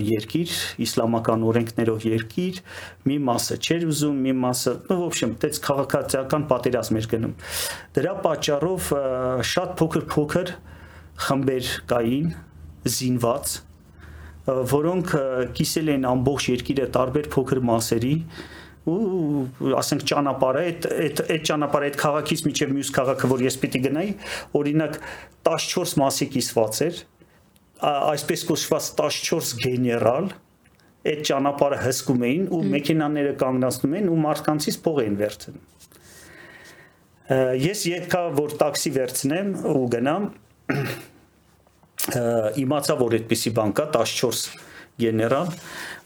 [0.06, 2.60] երկիր, իսլամական օրենքներով երկիր,
[3.08, 7.34] մի մասը չեր ուզում, մի մասը, ну, в общем, դից քաղաքացիական պատերազմ էր գնում։
[7.96, 8.92] Դրա պատճառով
[9.50, 10.54] շատ փոքր-փոքր
[11.26, 12.30] խմբեր կային
[13.00, 13.58] զինված,
[14.50, 15.12] որոնք
[15.56, 18.14] կիսել են ամբողջ երկիրը տարբեր փոքր մասերի,
[18.88, 23.81] ու ասենք ճանապարհը այդ այդ այդ ճանապարհը այդ քաղաքից միջև մյուս քաղաքը որ ես պիտի
[23.87, 24.12] գնայի
[24.61, 24.95] օրինակ
[25.51, 27.03] 14 մասի կիսված էր
[27.90, 30.31] այսպես կոչված 14 գեներալ
[31.11, 35.61] այդ ճանապարհը հսկում էին ու մեքենաները կանգնացնում էին ու մարդկանցից փող էին վերցնում
[37.64, 40.27] ես եկա որ տաքսի վերցնեմ ու գնամ
[42.64, 44.69] իմացա որ այդպիսի բան կա 14
[45.01, 45.53] գեներալ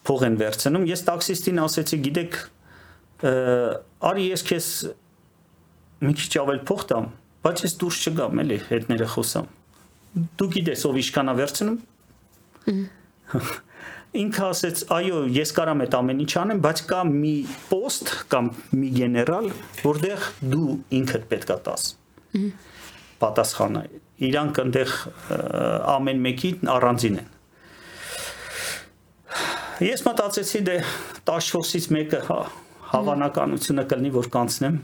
[0.07, 2.39] փող են վերցնում ես տաքսիստին ասեցի գիտեք
[3.25, 4.71] արի ես քեզ
[6.05, 7.11] մի քիչ ավել փող տամ,
[7.45, 9.53] բայց ես դուրս չգամ, էլի, հետները խոսամ։
[10.39, 11.79] Դու գիտես ով իշքանա վերցնում։
[14.15, 17.33] Ինքը ասեց, այո, ես կարամ այդ ամեն ինչ անեմ, բայց կա մի
[17.67, 19.49] post կամ մի գեներալ,
[19.83, 21.87] որտեղ դու ինքդ պետքա տաս։
[23.25, 23.83] Պատասխանը։
[24.29, 24.95] Իրանք այնտեղ
[25.95, 27.33] ամեն մեկի առանձին են։
[29.83, 30.77] Ես մտածեցի դե
[31.27, 32.39] 14-ից մեկը, հա,
[32.95, 34.79] հավանականությունը կլինի որ կանցնեմ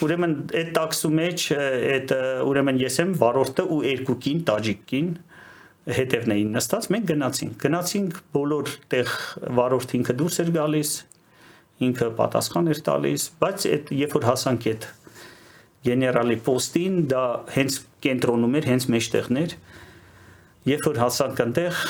[0.00, 2.12] ուրեմն այդ տաքսու մեջ այդ
[2.50, 5.10] ուրեմն ես եմ վարորդը ու երկու կին տաջիկին
[6.00, 9.12] հետևն էին նստած մենք գնացինք գնացինք բոլոր տեղ
[9.58, 10.92] վարորդ ինքը դուրս էր գալիս
[11.86, 14.88] ինքը պատասխան էր տալիս բայց այդ երբ որ հասանք այդ
[15.88, 17.24] գեներալի պոստին դա
[17.56, 19.54] հենց կենտրոնում էր հենց մեջտեղներ
[20.70, 21.80] երբ որ հասանք այնտեղ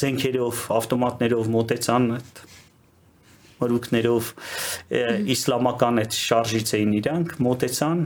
[0.00, 2.42] զենքերով ավտոմատներով մոտեցան այդ
[3.62, 4.30] մրուքներով
[5.34, 8.02] իսլամական այդ շարժից էին իրանք մոտեցան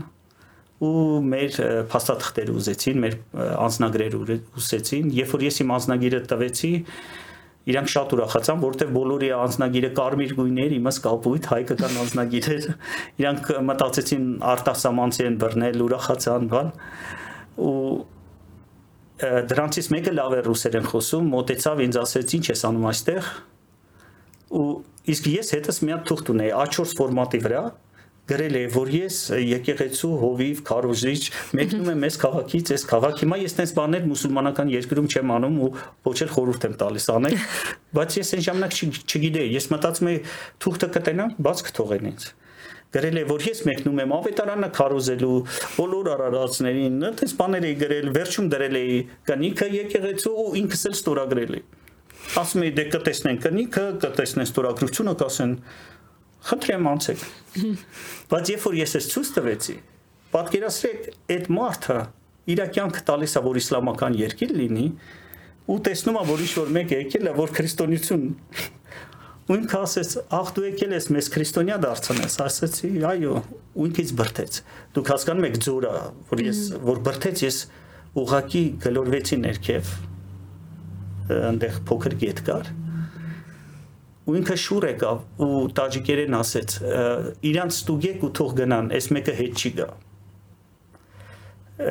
[0.79, 1.57] ու մեր
[1.91, 3.15] փաստաթղթերը ուզեցին, մեր
[3.67, 4.19] անձնագրերը
[4.59, 6.71] ուզեցին, երբ որ ես իմ անձնագիրը տվեցի,
[7.69, 12.69] իրանք շատ ուրախացան, որովհետև բոլորի անձնագիրը կարմիր գույներ, իմը սկալպույտ հայկական անձնագիրեր,
[13.19, 16.73] իրանք մտածեցին արտասամանցի են բռնել, ուրախացան, բան
[17.59, 17.83] ու
[19.19, 23.31] դրանցից մեկը լավ է ռուսերեն խոսում, մոտեցավ ինձ ասեց ինչ ես անում այստեղ
[24.49, 24.69] ու
[25.09, 27.61] Իսկ ես հետս մի հատ թուղթ ունեի A4 ֆորմատի վրա,
[28.29, 31.21] գրել է որ ես եկեղեցու հովիվ քարոզիչ
[31.57, 35.71] մեկնում եմ այս քաղաքից այս քաղաք հիմա ես տես բաներ մուսուլմանական երկրում չեմ անում ու
[36.11, 37.39] ոչ էլ խորհուրդ եմ տալիս անել
[37.97, 38.77] բայց ես այն ժամանակ
[39.09, 40.21] չգիտեի ես մտածում էի
[40.67, 42.29] թուղթը կտենամ բաց կթողեն ինձ
[42.99, 45.35] գրել է որ ես մեկնում եմ ավետարանը քարոզելու
[45.79, 48.95] բոլոր արարածներին, այդպես բաներ էի գրել, վերջում դրել էի
[49.29, 51.67] կնիքը եկեղեցու ու ինքս էլ ստորագրել էի։
[52.37, 55.55] Ասում էի դե կտեսնեն կնիքը, կտեսնեն ստորագրությունը, կասեն
[56.49, 57.23] խնդրեմ անցեք։
[58.33, 59.77] Բայց երբ որ ես ես ցույց տվեցի,
[60.35, 61.99] պատկերացրեք այդ մարդը
[62.49, 64.87] իր կյանքը տալիս է որ իսլամական երկիր լինի
[65.69, 68.27] ու տեսնում է որ ինչ որ մեկ եկել է որ քրիստոնեություն
[69.49, 73.35] ու ինքը ասեց ախ դու եկել ես մեզ քրիստոնյա դարձնես ասեցի այո
[73.77, 74.61] ու ինքից բրթեց
[74.97, 75.93] դուք հասկանում եք ձորը
[76.33, 77.61] որ ես որ բրթեց ես
[78.25, 79.93] ուղակի գլորվեցի ներքև
[81.37, 82.71] այնտեղ փոքր գետ կար
[84.29, 86.77] ու ինքը շուր եկավ ու տաջիկերեն ասեց
[87.49, 89.89] իրանց ստուգեք ու թող գնան այս մեկը հետ չի գա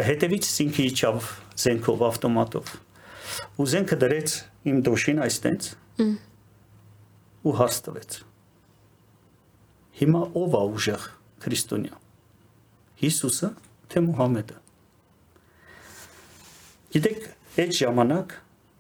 [0.08, 1.30] հետևից ինքը իջավ
[1.64, 2.74] զենքով ավտոմատով
[3.58, 4.34] ու զենքը դրեց
[4.68, 5.70] իմ դոշին այստենց
[7.48, 8.18] ու հարց տվեց.
[9.98, 11.06] Հիմա ով է ուժեղ
[11.44, 11.96] քրիստոնյա
[13.02, 13.50] Հիսուսը
[13.94, 14.58] թե Մուհամեդը
[16.98, 17.26] գիտեք
[17.64, 18.36] այդ ժամանակ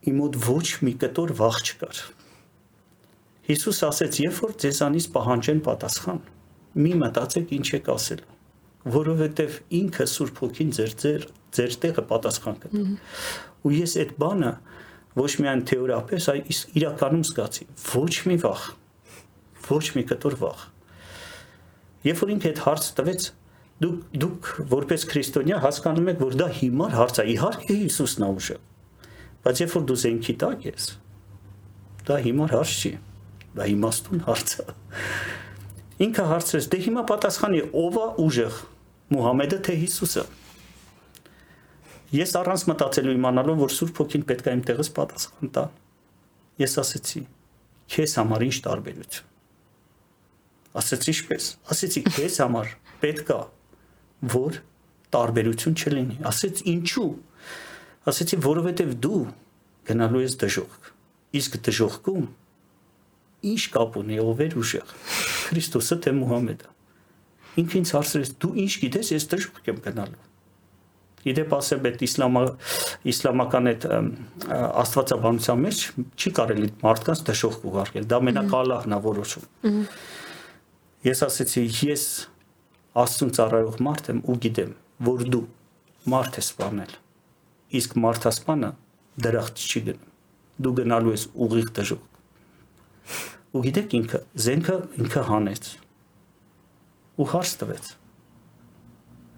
[0.07, 2.05] իմ մոտ ոչ մի կտոր վախ չկար
[3.47, 6.17] Հիսուս ասեց, երբ որ ձեզանից պահանջեն պատասխան,
[6.83, 8.23] մի մտածեք ինչ եք ասել,
[8.91, 11.23] որովհետև ինքը Սուրբ Հոգին ձեր ձեր
[11.55, 12.83] ձեր տեղը պատասխան կտա։
[13.63, 14.51] Ու ես այդ բանը
[15.21, 18.67] ոչ միայն թեորիապես, այլ իրականում զգացի, ոչ մի վախ,
[19.71, 20.67] ոչ մի կտոր վախ։
[22.07, 23.29] Երբ որ ինքը այդ հարց տվեց,
[23.87, 28.57] դուք դուք որպես քրիստոնյա հասկանում եք, որ դա հիմար հարց է, իհարկե Հիսուսն է ուժը։
[29.47, 30.87] Բայց երբ որ դու զենքի տակ ես,
[32.07, 32.91] դա հիմար հարց չի
[33.57, 34.65] դա իմաստուն հարց է
[36.07, 38.59] ինքը հարցրեց դե հիմա պատասխանի ով է ուժեղ
[39.15, 40.23] Մուհամեդը թե Հիսուսը
[42.17, 45.63] ես առանց մտածելու իմանալով որ Սուրբ Հոգին պետք է իմ տեղս պատասխան տա
[46.61, 47.23] ես ասեցի
[47.95, 49.25] քեզ համար ինչ տարբերություն
[50.81, 53.41] ասեցի ինչպես ասեցի քեզ համար պետք է
[54.37, 54.61] որ
[55.17, 57.09] տարբերություն չլինի ասեց ինչու
[58.07, 59.23] ասեցի որովհետև դու
[59.87, 60.91] գնալու ես դժոխք
[61.37, 62.27] իսկ դժոխքում
[63.51, 64.93] ինչ կապ ունի ով էր ուժեղ
[65.47, 66.71] Քրիստոսը թե Մուհամեդը
[67.61, 70.25] ինքը ինձ հարցրեց դու ինչ գիտես ես դժոխք եմ գնալու
[71.27, 72.41] Իդեպ ասեմ այդ իսլամա
[73.11, 73.85] իսլամական այդ
[74.83, 75.81] աստվածաբանության մեջ
[76.15, 79.81] չի կարելի մարդկանց դժոխք ուղարկել դա մենակ Ալլահն է որոշում
[81.07, 82.05] Ես ասեցի ես
[82.97, 84.71] Աստծուն ծառայող մարդ եմ ու գիտեմ
[85.09, 85.43] որ դու
[86.13, 86.95] մարդ ես սպանել
[87.75, 88.71] իսկ մարդասպանը
[89.27, 90.13] դրախտ չի գնում
[90.67, 92.17] դու գնալու ես ուղիղ դժոխք
[93.57, 95.69] ու գիտեք ինքը զենքը ինքը հանեց
[97.17, 97.87] ու հարց տվեց.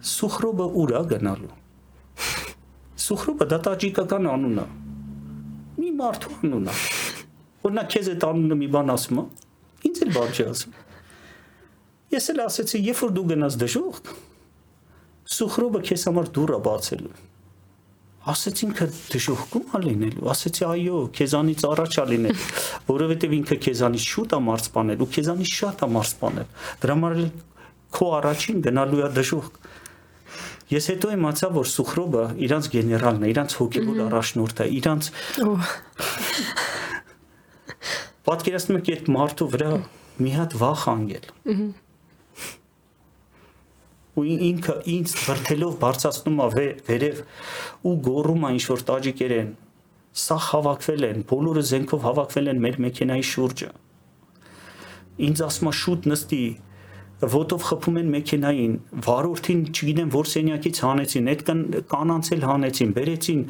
[0.10, 1.56] Սուխրոբը ուր է գնալու
[3.04, 4.66] Սուխրոբը դա տաջիկական անուն է
[5.80, 6.76] մի մարդու անուն է
[7.68, 9.26] օրինակ քեզ այդ անունը մի բան ասում է
[9.90, 10.78] ինձ էլ բան չի ասում
[12.16, 14.14] ես էլ ասեցի երբ որ դու գնաս դժոխք
[15.40, 17.14] Սուխրոբը քեզ համար դուռը բացելու
[18.28, 22.42] ասեց ինքը դժոխքում ա լինելու ասեցի այո քեզանից առաջ ա լինել
[22.90, 26.50] որովհետև ինքը քեզանից շուտ ա մարսպանել ու քեզանից շատ ա մարսպանել
[26.84, 27.16] դրա համար
[27.96, 29.54] քո առաջին գնալու է դժոխք
[30.70, 35.10] ես հետո իմացա որ սուխրոբը իրանց գեներալն է իրանց հոգեբոր առաջնորդը իրանց
[38.30, 39.72] պատկերացնում եք այդ մարդու վրա
[40.20, 41.32] մի հատ վախ անգել
[44.20, 47.22] ու ինքը ինձ վրթելով բարձրացնում է վերև
[47.90, 49.52] ու գոռում է ինչ որ տաջիկերեն
[50.24, 53.70] սա հավաքվել են բոլորը զենքով հավաքվել են մեր մեքենայի շուրջը
[55.30, 56.44] ինձ ասում է շուտ նստի
[57.20, 61.42] ոտով խփում են մեքենային, վարորդին, չգիտեմ, որ սենյակից հանեցին, այդ
[61.92, 63.42] կանանց էլ հանեցին, բերեցին,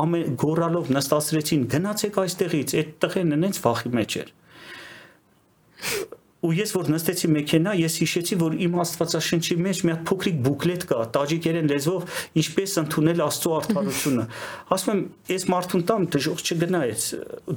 [0.00, 4.32] ամեն գորալով նստացրեցին, գնացեք այստեղից, այդ տղեն նենց վախի մեջ էր
[6.38, 10.84] ու ես որ նստեցի մեքենա, ես հիշեցի, որ իմ Աստվածաշնչի մեջ մի հատ փոքրիկ բուկլետ
[10.86, 14.26] կա, տաջիկերեն լեզվով, ինչպես ընդունել Աստծո արդարությունը։
[14.76, 15.02] Ասում եմ,
[15.34, 17.08] այս մարդուն տամ դժոխք չգնա այս։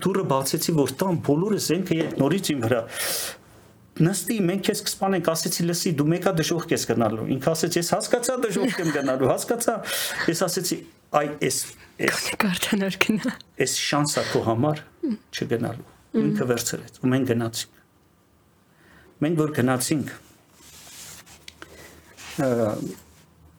[0.01, 2.81] Դուրը բացեցի, որ տամ բոլորը զենքը եւ նորից իմ վրա
[4.01, 8.37] նստի մենք քեզ կսպանենք ասեցի լսի դու մեկա դժոխք ես գնալու ինքը ասեց ես հասկացա
[8.45, 9.75] դժոխք եմ գնալու հասկացա
[10.31, 10.77] ես ասեցի
[11.21, 11.59] այ էս
[12.07, 13.35] էս կարդանար գնա
[13.67, 14.81] էս շանսա քո համար
[15.35, 17.80] չգնալու ինքը վերցրեց ու մենք գնացինք
[19.21, 20.13] մենք որ գնացինք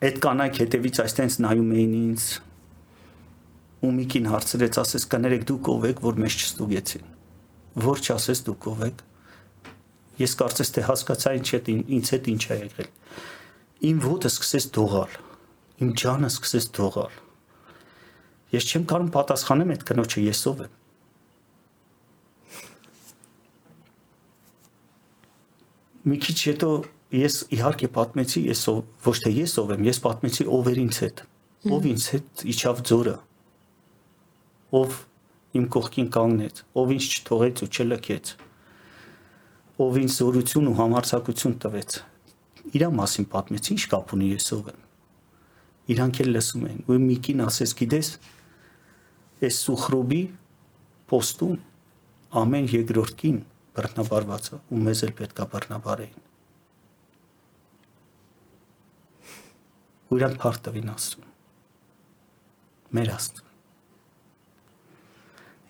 [0.02, 2.24] այդ կանայք հետևից այստենց նայում էին ինձ
[3.82, 7.06] ու Միկին հարցրեց ասես կներեք դուք ով եք որ մեզ չստուգեցին
[7.86, 9.04] որ չասես դուք ով եք
[10.22, 11.60] ես կարծես թե հասկացա ինչ է
[11.98, 12.90] ինձ հետ ինչ է եղել
[13.92, 15.16] իմ ոտը սկսեց դողալ
[15.82, 17.18] իմ ջանը սկսեց դողալ
[18.52, 20.81] ես չեմ կարող պատասխանեմ այդ կնոջը ես ով եմ
[26.02, 26.68] մի քիչ հետո
[27.14, 30.98] ես իհարկե պատմեցի, ես ով ոչ թե ես ով եմ, ես պատմեցի ով էր ինձ
[31.02, 31.22] հետ։
[31.72, 33.16] Ով ինձ հետ իջավ ձորը։
[34.82, 34.96] Ով
[35.60, 38.32] իմ կողքին կանգնեց, ով ինձ չթողեց ու չլքեց։
[39.82, 41.98] Ով ինձ զորություն ու համարձակություն տվեց։
[42.72, 44.82] Իրա մասին պատմեցի, ինչ կապ ունի ես ով եմ։
[45.92, 48.10] Իրանք էլ լսում են։ Ու Միկին ասես, գիտես,
[49.42, 50.22] այս Սուխրոբի
[51.12, 51.56] post-ում
[52.42, 53.40] ամեն երկրորդ կին
[53.76, 56.20] բռնաբարված է ու մեզ էլ պետքա բռնաբարեին։
[60.12, 61.28] ու իրան փառք տվին Աստծուն։
[62.96, 63.52] Մեր Աստծուն։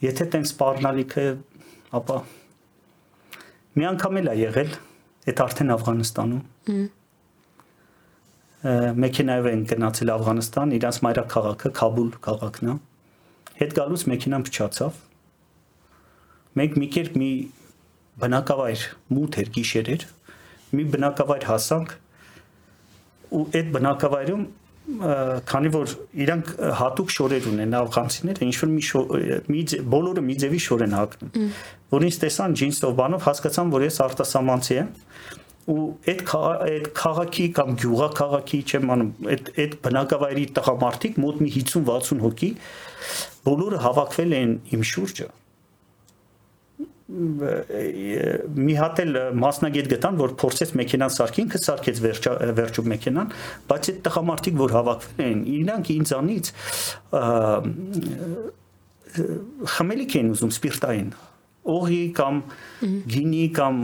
[0.02, 1.26] Եթե տենց սպառնալիքը,
[1.98, 2.16] ապա
[3.78, 4.72] մի անգամ էլ է եղել,
[5.30, 6.42] այդ արդեն Աфghanստանում։
[9.02, 12.76] Մեքենայով են գնացել Աфghanistan, իրանց մայրաքաղաքը Քաբուլ քաղաքն է։
[13.62, 15.00] Հետ գալուց մեքենան փչացավ։
[16.58, 17.30] Մենք մի կերպ մի
[18.20, 18.82] բնակավայր
[19.16, 20.02] մութ էր գիշեր էր,
[20.76, 21.94] մի բնակավայր հասանք
[23.32, 24.44] ու այդ բնակավայրում
[24.82, 25.92] քանի որ
[26.24, 26.48] իրանք
[26.78, 28.82] հատուկ շորեր ունեն աֆղանցիները ինչ որ մի
[29.54, 29.60] մի
[29.92, 31.52] բոլորը մի ձևի շոր են հագնում
[31.94, 34.90] որ ինձ տեսան ջինսով բանով հասկացան որ ես արտասահմանցի եմ
[35.72, 38.08] ու այդ այդ քաղաքի կամ գյուղա
[38.42, 42.50] չեմ անում այդ այդ բնակավայրի տղամարդիկ մոտ մի 50-60 հոգի
[43.46, 45.28] բոլորը հավաքվել են իմ շուրջը
[47.12, 52.00] մի հատ էլ մասնագետ գտան, որ փորձեց մեքենան սարքի, ինքը սարքեց
[52.60, 53.34] վերջում մեքենան,
[53.72, 56.52] բայց այդ տղամարդիկ, որ հավաքվել են, իրանք ինձանից
[59.76, 61.12] խմելիք են ուզում սպիրտային
[61.62, 62.38] օղի կամ
[63.12, 63.76] գինի կամ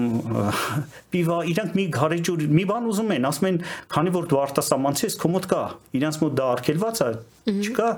[1.12, 3.60] պիվա իրանք մի գարեջուր մի բան ուզում են ասում են
[3.94, 5.60] քանի որ դու արտասահմանցի ես քո մոտ կա
[5.98, 7.10] իրանք մոտ դա արկելված է
[7.54, 7.90] չկա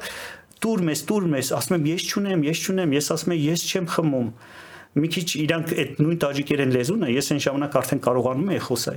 [0.61, 3.89] տուր մեզ տուր մեզ ասում եմ ես չունեմ ես չունեմ ես ասում եմ ես չեմ
[3.95, 4.29] խմում
[4.99, 8.97] մի քիչ իրանք այդ նույն տաջիկերեն լեզուն է, ես այն ժամանակ արդեն կարողանում եի խոսալ։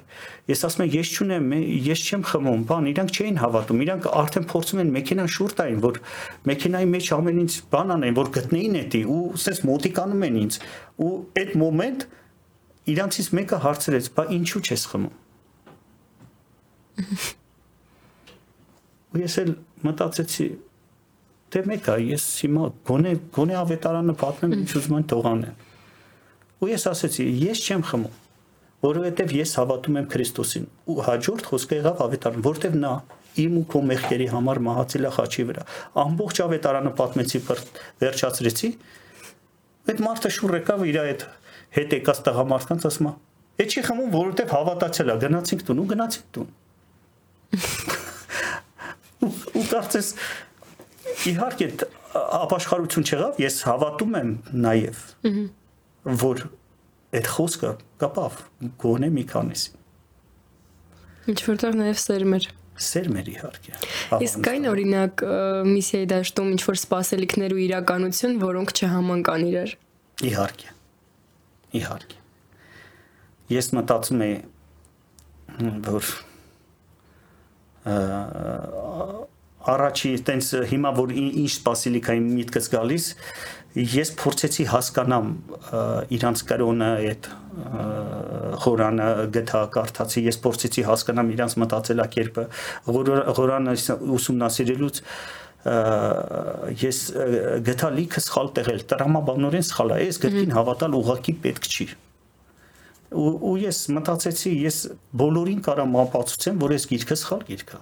[0.50, 1.52] Ես ասում եմ, ես չունեմ,
[1.86, 6.00] ես չեմ խմում, բան, իրանք չէին հավատում, իրանք արդեն փորձում են մեքենան շուրջ տային, որ
[6.50, 10.58] մեքենայի մեջ ամեն ինչ բան անեն, որ գտնեին էդի ու ասես մոտիկանում են ինձ։
[10.98, 12.08] Ու այդ մոմենտ
[12.94, 15.14] իրանցից մեկը հարցրեց, «Բա ինչու չես խմում»։
[19.14, 19.52] Ու ես էլ
[19.86, 20.48] մտածեցի,
[21.54, 25.63] դե մեկա, ես հիմա գոնե գոնե ավետարանը պատմեմ, ինչ ուզում են թողանեմ։
[26.64, 28.20] Ու ես ասեցի, ես չեմ խմում,
[28.84, 32.92] որովհետև ես հավատում եմ Քրիստոսին։ Ու հաջորդ խոսքը եղավ ավետարան, որովհետև նա
[33.44, 35.64] իմ ու քո մեղքերի համար մահացել է խաչի վրա։
[36.04, 37.42] Ամբողջ ավետարանը պատմեցի,
[38.04, 38.70] վերջացրեցի։
[39.92, 41.26] Այդ մարդը շուռ եկավ իր այդ
[41.74, 43.14] հետ եկած տղամարդկանց ասում է.
[43.64, 46.50] «Էդ չի խմում, որովհետև հավատացել է, գնացինք տուն ու գնացինք տուն»։
[49.60, 50.08] ու կարծես
[51.34, 51.68] իհարկե
[52.44, 54.32] ապաշխարություն չեղավ, ես հավատում եմ
[54.64, 55.63] նաև։ Ահա
[56.04, 56.44] որ
[57.14, 57.72] այդ խոսքը
[58.04, 58.42] կապավ
[58.84, 59.80] գոնե մի քանիսի։
[61.34, 62.48] Ինչ որտեղ նաև սերմեր
[62.84, 63.76] սերմեր իհարկե։
[64.26, 65.24] Իսկ կային օրինակ
[65.70, 69.76] միսիայի դաշտում ինչ որ սպասելիքներ ու իրականություն, որոնք չհամանկան իրար։
[70.30, 70.74] Իհարկե։
[71.80, 72.20] Իհարկե։
[73.54, 74.36] Ես մտածում եի
[75.86, 76.12] որ
[79.74, 83.06] առաջի տենց հիմա որ ինչ սպասելիքային միտքս գալիս
[83.74, 85.30] ես փորձեցի հասկանամ
[86.14, 87.30] իրանց կրոնը այդ
[88.64, 92.44] Ղուրանը գտա կարդացի ես փորձեցի հասկանամ իրանց մտածելակերպը
[93.40, 93.76] Ղուրանը
[94.18, 95.02] ուսումնասիրելուց
[96.84, 97.00] ես
[97.70, 101.88] գտա լիքը սխալ տեղել տրամաբանորեն սխալ է ես գրքին հավատալ ուղակի պետք չի
[103.14, 104.78] ու, ու ես մտածեցի ես
[105.24, 107.82] բոլորին կարամ ապացուցեմ որ ես գիրքը սխալ գիրք է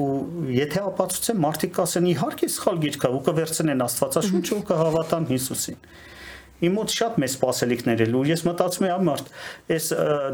[0.00, 0.08] ու
[0.56, 5.80] եթե ապացուցեմ մարդիկ կասեն իհարկե սխալ գիրք է ու կվերցնեն Աստվածաշունչը ու կհավատան Հիսուսին
[6.62, 9.30] իմ մոտ շատ մեծ սպասելիքներ էլ ու ես մտածում եմ ամարտ
[9.76, 9.86] այս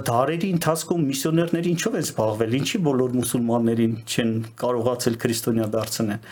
[0.09, 6.29] դարերի ընթացքում միսիոներները ինչով են զբաղվել ինչի բոլոր մուսուլմաններին չեն կարողացել քրիստոնյա դարձնել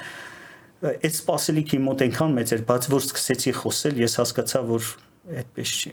[0.92, 4.90] այդ սպասելիքի մոտ այնքան մեծ էր բայց որ սկսեցի խոսել ես հասկացա որ
[5.40, 5.92] այդպես չի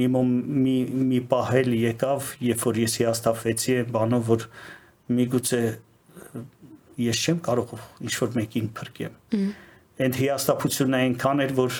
[0.00, 0.74] մի մի
[1.10, 4.44] մի պահել եկավ երբ որ ես հիաստափվեցի բանով որ
[5.16, 5.60] միգուցե
[7.00, 7.74] ես չեմ կարող
[8.06, 9.14] ինչ որ մեկին փրկեմ։
[10.00, 11.78] Այդ հիաստապությունը այնքան էր, որ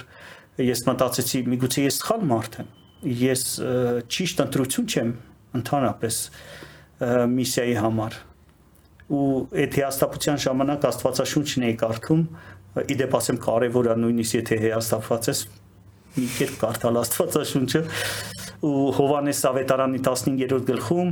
[0.61, 2.71] ես մտածեցի, միգուցե ես սխալ մարդ եմ։
[3.21, 3.45] Ես
[4.13, 5.13] ճիշտ ընտրություն չեմ
[5.61, 6.19] ընդհանրապես
[7.41, 8.19] միսիայի համար։
[9.11, 9.23] Ու
[9.61, 12.21] այդ հիաստապության ժամանակ Աստվածաշունչն էի կարդում,
[12.95, 15.41] իդեպ ասեմ կարևոր է նույնիսկ եթե հիաստապված ես
[16.15, 17.81] մի կերպ կարդալ Աստվածաշունչը
[18.71, 21.11] ու Հովանես Ավետարանի 15-րդ գլխում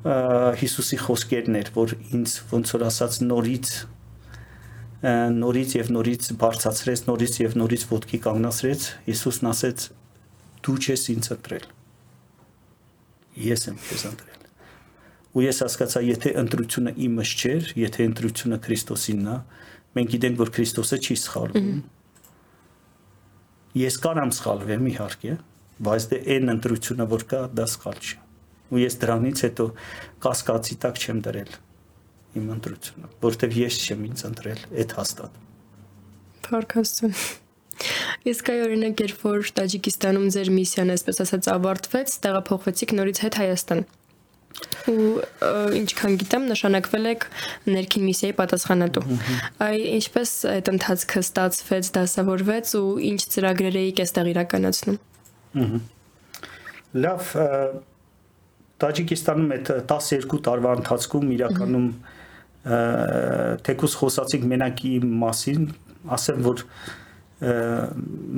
[0.00, 3.72] Հիսուսի խոսքերն էր, որ ինձ ոնց որ ասած նորից
[5.00, 9.84] նորից եւ նորից բարձացրեց, նորից եւ նորից ոտքի կանգնացրեց, Հիսուսն ասեց
[10.64, 11.68] դու չես ինձ ընտրել։
[13.40, 14.40] ես եմ քեզ ընտրել։
[15.30, 19.36] Ու ես հասկացա, եթե ընտրությունը իմս չէր, եթե ընտրությունը Քրիստոսինն է,
[19.96, 21.68] մենք գիտենք, որ Քրիստոսը չի սխալվում։
[23.80, 25.36] Ես կարամ սխալվեմ իհարկե,
[25.86, 28.18] բայց դե այն ընտրությունը, որ կա, դա սխալ չի։
[28.70, 29.66] Ու ես դրանից հետո
[30.24, 31.54] կասկածի տակ չեմ դրել
[32.40, 35.38] իմ ընտրությունը, որովհետև ես չեմ ինձ ընտրել, այդ հաստատ։
[36.46, 37.16] Փարքաստուն։
[38.30, 43.82] Իսկ այ օրինակ երբ որ Տաջիկստանում ձեր միսիան այսպես ասած ավարտվեց, տեղափոխվեցիք նորից հետ Հայաստան
[44.90, 45.20] ու
[45.78, 47.26] ինչքան գիտեմ նշանակվել եք
[47.70, 49.04] ներքին միսիայի պատասխանատու։
[49.66, 54.98] Այ ինչպես այդ ընթացքը ստացվեց, դասավորվեց ու ինչ ծրագրեր էիք այստեղ իրականացնում։
[57.04, 57.32] Լավ,
[58.80, 61.88] Տաջիկստանում այդ 12 տարվա ընթացքում իրականում
[63.66, 64.92] թեկուս խոսացիք մենակի
[65.24, 65.66] մասին,
[66.16, 66.64] ասեմ որ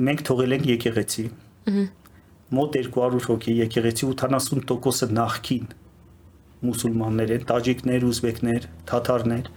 [0.07, 1.25] մենք թողել ենք եկեղեցի։
[2.53, 5.71] Մոտ 200 հոգի եկեղեցի 80%-ը նախքին
[6.63, 9.49] մուսուլմաններ են, տաջիկներ, ուզբեկներ, թաթարներ։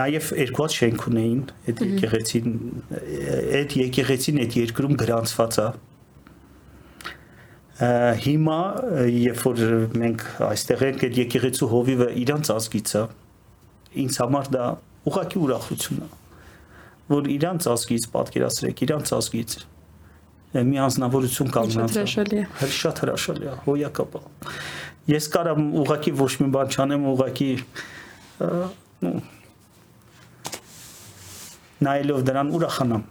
[0.00, 2.58] Նաև երկուած շենք ունեին այդ եկեղեցին,
[3.60, 5.68] այդ եկեղեցին այդ երկրում գրանցված է։
[7.80, 8.60] Հիմա
[9.08, 9.60] երբ որ
[10.00, 13.02] մենք այստեղ ենք, այդ եկեղեցու հովիվը իրանց ազգից է,
[14.04, 14.64] ինձ համար դա
[15.10, 16.08] ուղղակի ուրախություն է,
[17.10, 19.56] որ իրանց ազգից պատկերացրեք, իրանց ազգից
[20.50, 22.04] մի անznավորություն կանգնած է։
[22.76, 24.22] Շատ հրաշալի է, հոյակապա։
[25.10, 27.50] Ես կարամ ուղակի ոչ մի բան չանեմ, ուղակի
[29.00, 29.12] նո
[31.80, 33.04] նայելով դրան ուրախանամ։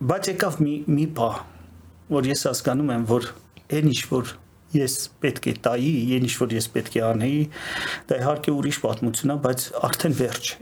[0.00, 1.30] Բայց եկավ մի մի բա,
[2.14, 3.26] որ ես հասկանում եմ, որ
[3.76, 4.30] այն ինչ որ
[4.76, 7.42] ես պետք է տայի, այն ինչ որ ես պետք է անեի,
[8.08, 10.54] դա իհարկե ուրիշ պատմություն է, բայց արդեն վերջ։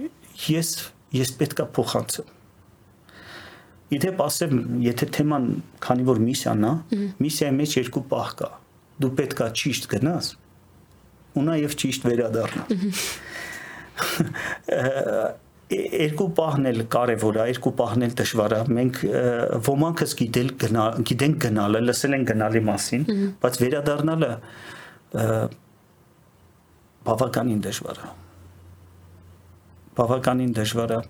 [0.49, 0.73] Ես
[1.19, 2.35] ես պետքա փոխանցեմ
[3.89, 5.45] Իդեպ ասեմ, եթե թեման,
[5.81, 6.73] քանի որ միսիան է,
[7.25, 8.51] միսիայի մեջ երկու պահ կա։
[9.01, 10.27] Դու պետքա ճիշտ գնաս
[11.39, 12.69] ու նաև ճիշտ վերադառնալ։
[15.69, 19.01] Երկու պահն էլ կարևոր է, երկու պահն էլ դժվար է։ Մենք
[19.69, 23.05] ոմանքս գիտել գնալ, գիտենք գնալը, լսել են գնալի մասին,
[23.43, 24.31] բայց վերադառնալը
[27.09, 28.11] բավականին դժվար է։
[29.99, 31.03] Բավականին դժվար է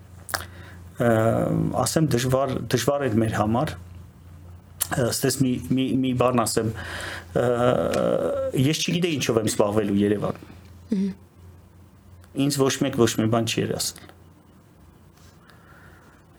[0.99, 3.71] ասեմ դժվար դժվար էր մեր համար
[5.07, 6.71] ստես մի մի մի բան ասեմ
[8.59, 10.41] ես չգիտեի ինչով եմ զբաղվելու Երևան
[12.45, 14.18] ինձ ոչ մեկ ոչ մի բան չի ասել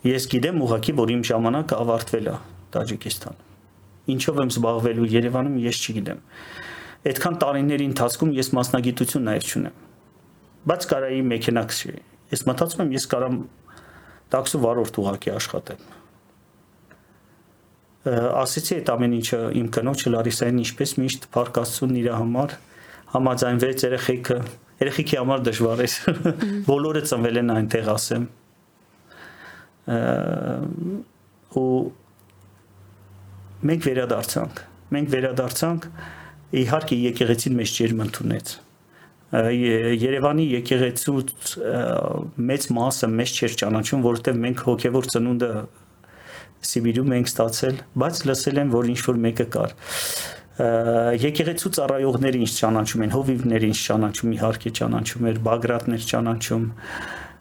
[0.06, 2.34] ես գիտեմ ուղղակի որ իմ ժամանակը ավարտվել է
[2.72, 3.40] Տաջիկստան
[4.14, 6.22] ինչով եմ զբաղվելու Երևանում ես չգիտեմ
[7.10, 9.76] այդքան տարիների ընթացքում ես մասնագիտություն նաև չունեմ
[10.70, 11.94] բայց կարայի մեքենա քշի
[12.32, 13.38] ես մտածում եմ ես կարամ
[14.30, 15.86] տաքսու վարորդ ուղակի աշխատեմ
[18.40, 22.54] ասեցի այդ ամեն ինչը իմ կնոջը Լարիսային ինչպես միշտ փարկացուն իր համար
[23.10, 24.38] համաձայնվեց երեխեքը
[24.80, 25.88] երեխեքի համար դժվար է
[26.70, 28.24] բոլորը ծնվել են այնտեղ ասեմ
[31.60, 31.68] ու
[33.70, 34.64] մենք վերադարձանք
[34.96, 35.86] մենք վերադարձանք
[36.60, 38.52] իհարկե եկեղեցին մեզ ջերմ ընդունեց
[39.30, 41.52] Երևանի եկեղեցուց
[42.50, 45.50] մեծ մասը մեզ չէր ճանաչում, որովհետև մենք հոգևոր ծնունդը
[46.70, 49.76] Սիբիրում ենք ստացել, բայց լսել եմ, որ ինչ որ մեկը կար
[51.20, 56.66] եկեղեցու ծառայողները ինչ ճանաչում են, հովիվները ինչ ճանաչում, իհարկե ճանաչում էր, բագրատներ ճանաչում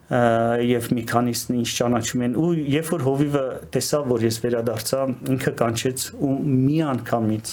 [0.09, 3.43] եւ մի քանիսն ինչ ճանաչում են ու երբ որ հովիվը
[3.75, 5.01] տեսավ որ ես վերադարձա
[5.35, 7.51] ինքը կանչեց ու մի անգամից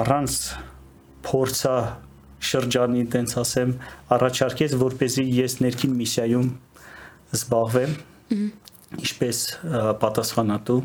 [0.00, 0.38] առանց
[1.30, 1.76] փորձա
[2.40, 3.72] շրջանի, տենց ասեմ,
[4.16, 6.46] առաջարկեց, որ เป զի ես ներքին միսիայում
[7.36, 7.92] զբաղվեմ,
[9.00, 9.40] ինչպես
[10.00, 10.80] պատասխանատու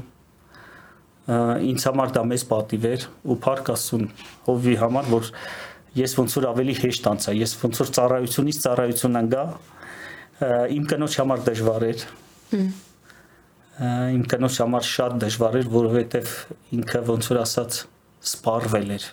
[1.25, 4.03] ինձ համար դա մեծ պատիվ էր ու փառք Աստծուն
[4.45, 5.29] հովի համար որ
[5.97, 9.45] ես ոնց որ ավելի հեշտ անցա ես ոնց որ ծառայությունից ծառայություն անգա
[10.75, 12.07] իմ կնոջ համար դժվար էր
[14.15, 16.33] իմ կնոջ համար շատ դժվար էր որովհետև
[16.79, 17.79] ինքը ոնց որ ասած
[18.31, 19.07] սպառվել էր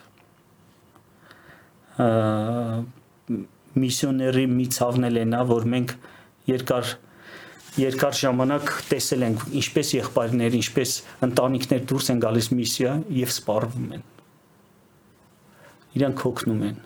[3.73, 5.95] միսիոների մի ցավնել է նա, որ մենք
[6.51, 6.93] երկար
[7.73, 10.91] երկար ժամանակ տեսել ենք ինչպես եղբայրներ, ինչպես
[11.25, 14.03] ընտանիքներ դուրս են գալիս միսիա եւ սպառվում են։
[15.97, 16.83] Իրանք հոգնում են։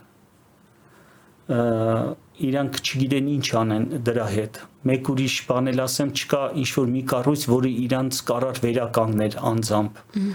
[2.47, 4.59] Իրանք չգիտեն ինչ անեն դրա հետ։
[4.91, 10.05] Մեկ ուրիշ բան էլ ասեմ, չկա ինչ որ մի կառույց, որը իրանց կարար վերականգներ անձամբ։
[10.17, 10.27] Ա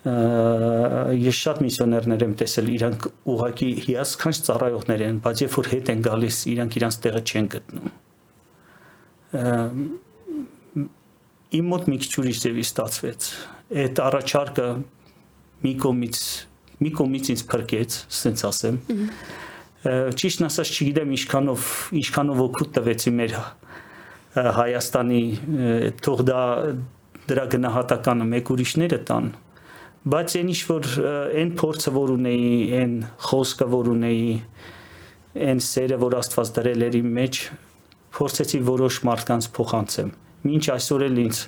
[0.00, 6.04] ես շատ միսիոներներ եմ տեսել, իրանք ուղակի հիասքանչ ծառայողներ են, բայց երբ որ հետ են
[6.06, 7.90] գալիս, իրանք իրանց տեղը չեն գտնում։
[11.60, 13.28] իմ մոտ մի քիչ ուրիշ ձևի ստացվեց
[13.84, 14.66] այդ առաջարկը
[15.66, 16.18] մի կողմից
[16.80, 18.76] մի կողմից ինձ փրկեց ասենց ասեմ
[19.80, 21.68] ճիշտն ասած չգիտեմ ինչքանով
[22.00, 23.36] ինչքանով օգուտ տվեցի մեր
[24.60, 25.22] Հայաստանի
[26.04, 26.42] թող դա
[27.30, 29.30] դրա գնահատականը մեկ ուրիշները տան
[30.12, 30.88] բայց այն ինչ որ
[31.40, 32.94] այն փորձը որ ունեի այն
[33.30, 34.30] խոսքը որ ունեի
[35.50, 37.42] այն սերը որ Աստված դրել էր իմ մեջ
[38.20, 41.40] փորձեցի որոշ մարդկանց փոխանցեմ Մինչ այսօր էլ ինձ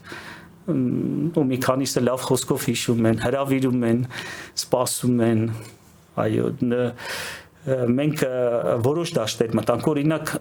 [0.62, 4.02] ու մի քանիսը լավ խոսքով հիշում են, հravirում են,
[4.62, 5.40] սպասում են,
[6.22, 6.50] այո,
[7.66, 8.24] մենք
[8.82, 10.32] որոշ դաշտեր մտանք, օրինակ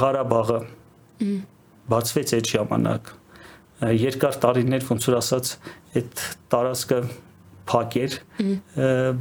[0.00, 0.58] Ղարաբաղը
[1.90, 3.10] բացվեց այդ ժամանակ
[3.96, 5.50] երկար տարիներ ոնց որ ասած
[5.98, 6.22] այդ
[6.52, 7.00] տարածքը
[7.70, 8.16] փակեր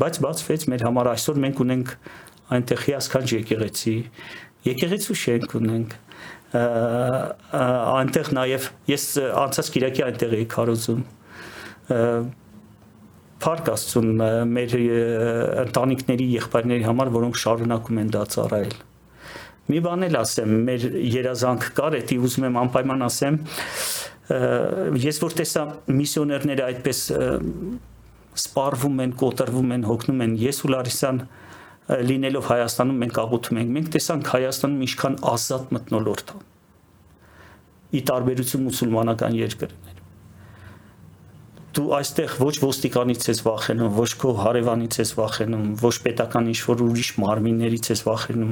[0.01, 1.93] բայց բացվեց մեր համար այսօր մենք ունենք
[2.59, 3.95] այնտեղ հիասքանչ եկեղեցի
[4.69, 5.95] եկեղեցու շենք ունենք
[6.59, 9.05] այնտեղ նաև ես
[9.45, 11.03] անցած Կիրակի այնտեղ էի քարոզում
[13.39, 14.09] Փառք Աստծուն
[14.51, 14.75] մեր
[15.63, 18.77] ընտանիքների եղբայրների համար, որոնք շարունակում են դա ծառայել։
[19.69, 23.37] Մի բան էլ ասեմ, մեր երազանք կար, էդի ուզում եմ անպայման ասեմ,
[25.05, 25.65] ես որ տեսա
[25.99, 27.03] միսիոներները այդպես
[28.39, 31.21] սպառվում են, կոտրվում են, հոգնում են, ես ու Լարիսան
[32.09, 36.41] լինելով Հայաստանում մենք աղոթում ենք։ Մենք տեսանք Հայաստանում ինչքան ազատ մտնոլորտ է։
[37.89, 39.88] Ի տարբերություն մուսուլմանական երկրներ։
[41.79, 47.11] Դու այստեղ ոչ ոստիկանից ես վախենում, ոչ քո հարևանից ես վախենում, ոչ պետական ինչ-որ ուրիշ
[47.23, 48.51] մարմիններից ես վախենում։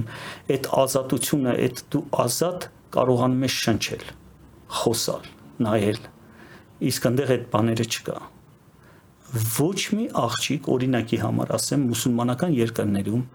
[0.55, 4.07] Այդ ազատությունը, այդ դու ազատ կարողանում ես շնչել,
[4.79, 5.29] խոսալ,
[5.67, 6.01] նայել։
[6.87, 8.17] Իսկ այնտեղ այդ բաները չկա
[9.35, 13.25] ոչ մի աղջիկ օրինակի համար ասեմ մուսուլմանական երկրներում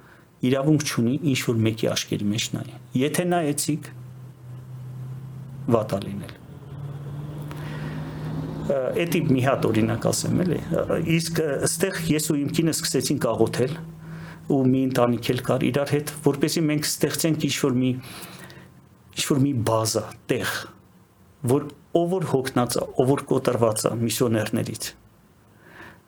[0.49, 2.69] իրավունք չունի ինչ որ մեկի աշկերի մեջ նայ։
[3.03, 3.91] Եթե նայեցիք
[5.77, 6.42] վատա լինել։
[9.03, 10.61] Էդի մի հատ օրինակ ասեմ էլի։
[11.17, 13.77] Իսկ այստեղ ես ու իմ կինը սկսեցինք աղոթել
[14.53, 17.93] ու մի ընտանիք էլ կար իրար հետ, որպեսզի մենք ստեղծենք ինչ որ մի
[19.13, 20.03] ինչ որ մի բազա,
[20.33, 20.57] տեղ,
[21.53, 21.69] որ
[22.01, 24.91] ով որ հոգնած է, ով որ կոտրված է միսիոներներից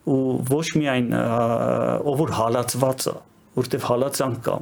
[0.04, 3.14] ու ոչ միայն ով որ հալածված է
[3.54, 4.56] որտեվ հալածանք կա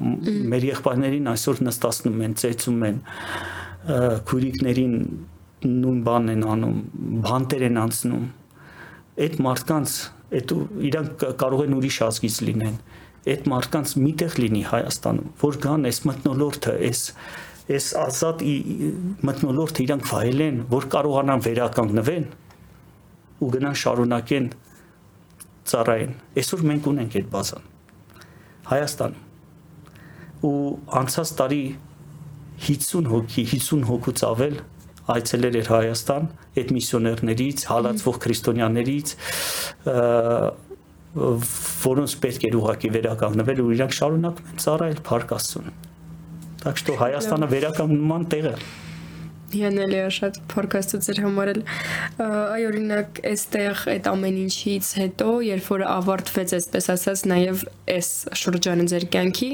[0.53, 2.99] մեր եղբայրներին այսօր նստացնում են ծեծում են
[4.31, 4.97] քուրիկներին
[5.69, 6.81] նույն բանն են անում
[7.27, 8.27] բանտեր են անցնում
[9.27, 9.97] այդ մարդկանց
[10.39, 10.55] այդ
[10.91, 12.77] իրանք կարող են ուրիշ ազգից լինեն
[13.33, 17.03] այդ մարդկանց միտեղ լինի Հայաստանում որ գան այս մտնոլորտը այս
[17.73, 18.45] այս ազատ
[19.29, 22.27] մտնոլորտը իրանք վայելեն որ կարողանան վերականգնվեն
[23.43, 24.49] ու գնան շարունակեն
[25.69, 27.65] ծառայեն։ Այսօր մենք ունենք այդ բազան։
[28.69, 29.17] Հայաստան։
[30.47, 30.55] Ու
[31.01, 31.63] անցած տարի
[32.67, 34.57] 50 հոգի, 50 հոգուց ավել
[35.08, 36.26] այցելեր էր Հայաստան
[36.58, 39.14] այդ միսիոներներից, հալածվող քրիստոնյաներից,
[41.88, 45.72] որոնց պետք էր ուղակի վերականգնվել ու իրանք շարունակում են ծառայել Փարք Աստծուն։
[46.68, 48.54] Так что Հայաստանը վերականգնման տեղը
[49.59, 51.61] հիանալի է շատ փորկաստու ձեր համար էլ
[52.27, 57.65] այ օրինակ այստեղ այդ ամեն ինչից հետո երբ որ ավարտվեց այսպես ասած նաև
[57.97, 58.11] այս
[58.43, 59.51] շրջանը ձեր կյանքի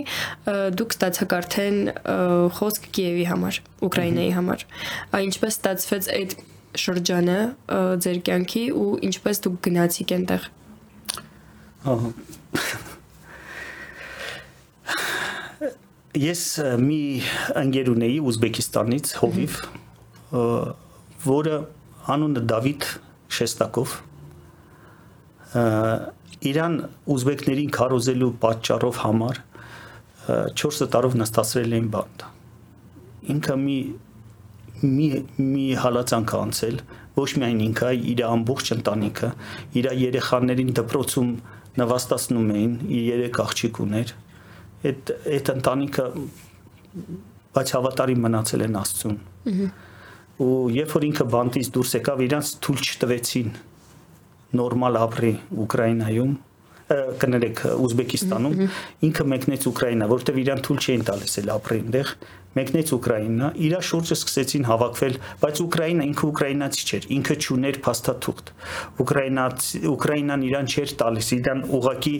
[0.78, 1.80] դուք ստացաք արդեն
[2.58, 4.64] խոսք Կիևի համար Ուկրաինայի համար
[5.18, 6.36] այ ինչպես ստացվեց այդ
[6.78, 7.40] շրջանը
[8.04, 10.48] ձեր կյանքի ու ինչպես դուք գնացիք այնտեղ
[16.18, 16.42] ես
[16.82, 17.02] մի
[17.62, 19.60] ընկեր ունեի Ուզբեկիստանից հովիվ
[20.32, 21.56] որը
[22.12, 22.86] անունը Դավիթ
[23.38, 23.94] Շեստակով
[26.48, 26.74] Իրան
[27.14, 29.40] ուզբեկներին քարոզելու պատճառով համար
[30.60, 32.24] 4 տարով նստացրել էին բանտ։
[33.34, 33.78] Ինքը մի
[34.78, 35.06] մի
[35.42, 36.76] մի հալածանք անցել,
[37.16, 39.30] ոչ միայն ինքը, իր ամբողջ ընտանիքը,
[39.80, 41.32] իր երեխաներին դպրոցում
[41.80, 44.14] նվաստացնում էին, իր երեք աղջիկ ուներ։
[44.88, 46.06] Այդ այդ ընտանիքը
[47.58, 49.18] բայց հավատարիմ մնացել են Աստծուն։
[49.48, 49.87] Ահա
[50.38, 53.48] ու երբ որ ինքը բանտից դուրս եկավ, իրանց թույլ չտվեցին
[54.58, 55.32] նորմալ ապրի
[55.64, 56.36] Ուկրաինայում
[56.88, 58.54] կներեք Ուզբեկիստանում
[59.08, 62.12] ինքը մեկնեց Ուկրաինա, որտեվ իրան թույլ չէին տալիս էլ ապրեն այնտեղ,
[62.56, 68.52] մեկնեց Ուկրաինա, իր շուրջը սկսեցին հավաքվել, բայց Ուկրաինա ինքը ուկրաինացի չէր, ինքը ճուներ փաստաթուղթ։
[69.04, 72.14] Ուկրաինաց Ուկրաինան իրան չէր տալիս, իրան ուղակի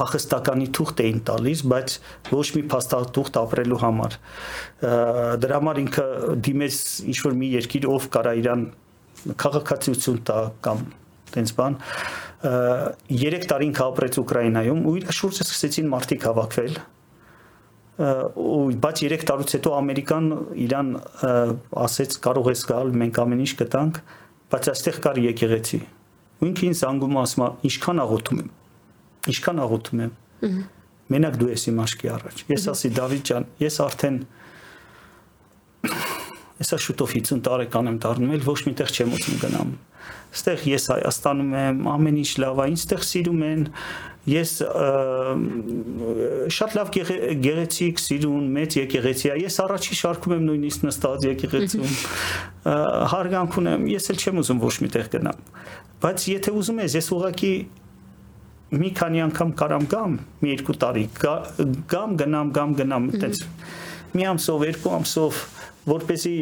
[0.00, 1.96] փախստականի թուղթ էին տալիս, բայց
[2.36, 4.16] ոչ մի փաստաթուղթ ապրելու համար։
[5.40, 6.06] Դրա համար ինքը
[6.50, 6.78] դիմեց
[7.10, 8.64] ինչ որ մի երկիր, ով կարա իրան
[9.40, 10.86] քաղաքացիություն տա կամ
[11.34, 11.76] տենց բան
[12.40, 16.78] 3 տարին կապրեց Ուկրաինայում ու իր շուրջը սկսեցին մարդիկ հավաքվել
[18.00, 20.28] բայց 3 տարուց հետո ամերիկան
[20.66, 20.90] իրան
[21.84, 24.00] ասեց կարող ես գալ մենք ամեն ինչ կտանք
[24.54, 25.80] բայց այստեղ կար եկեղեցի
[26.40, 28.50] ու ինքը ինձ անգում ասում է ինչքան աղոթում եմ
[29.34, 30.60] ինչքան աղոթում եմ
[31.10, 34.18] մենակ դու ես իմ աշկի առաջ ես ասի Դավիթ ջան ես արդեն
[36.60, 39.68] Հեսա շուտով 50 տարեկան եմ դառնում, էլ ոչ միտեղ չեմ ուզում գնամ։
[40.30, 43.62] Այստեղ ես Հայաստանում եմ, ամեն ինչ լավ է, ինձ սիրում են,
[44.28, 44.50] ես
[46.52, 46.90] շատ լավ
[47.40, 51.94] գեղեցիկ սիրուն մեծ եկեղեցի է ես առաջի շարքում եմ նույնիսկ նստած եկեղեցում
[53.14, 55.44] հարգանք ունեմ ես էլ չեմ ուզում ոչ միտեղ գնամ
[56.04, 57.54] բայց եթե ուզում ես ես ուղակի
[58.70, 61.06] մի քանի անգամ կարամ գամ մի երկու տարի
[61.90, 63.40] գամ գնամ գամ գնամ այտենց
[64.14, 65.40] մի ամսով երկու ամսով
[65.90, 66.34] որպեսի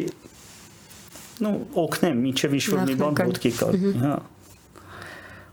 [1.47, 3.71] նո օգնեմ ինչև ինչ որ մի բան ոտքի կա
[4.03, 4.17] հա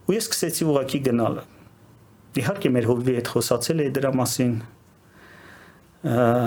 [0.05, 1.43] ու ես սկսեցի ուղակի գնալը
[2.41, 4.55] իհարկե մեր հոբբի հետ խոսացել էի դրա մասին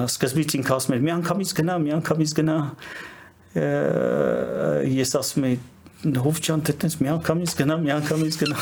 [0.09, 2.57] սկզբից ինքը ասում էր մի անգամից գնա մի անգամից գնա
[4.99, 5.57] ես ասում եի
[6.25, 8.59] հով ջան դե տենց մի անգամից գնա մի անգամից գնա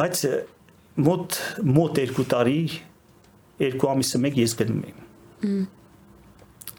[0.00, 0.24] բայց
[1.10, 1.38] մոտ
[1.76, 2.62] մոտ 2 տարի
[3.60, 5.68] 2 ամիսը մեկ ես գնում եմ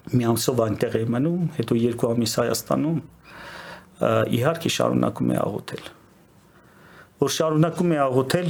[0.10, 3.00] մի ամսով այնտեղ եմ մնում, հետո երկու ամիս Հայաստանում
[4.38, 5.84] իհարկե շարունակում է աղոթել։
[7.22, 8.50] Որ շարունակում է աղոթել,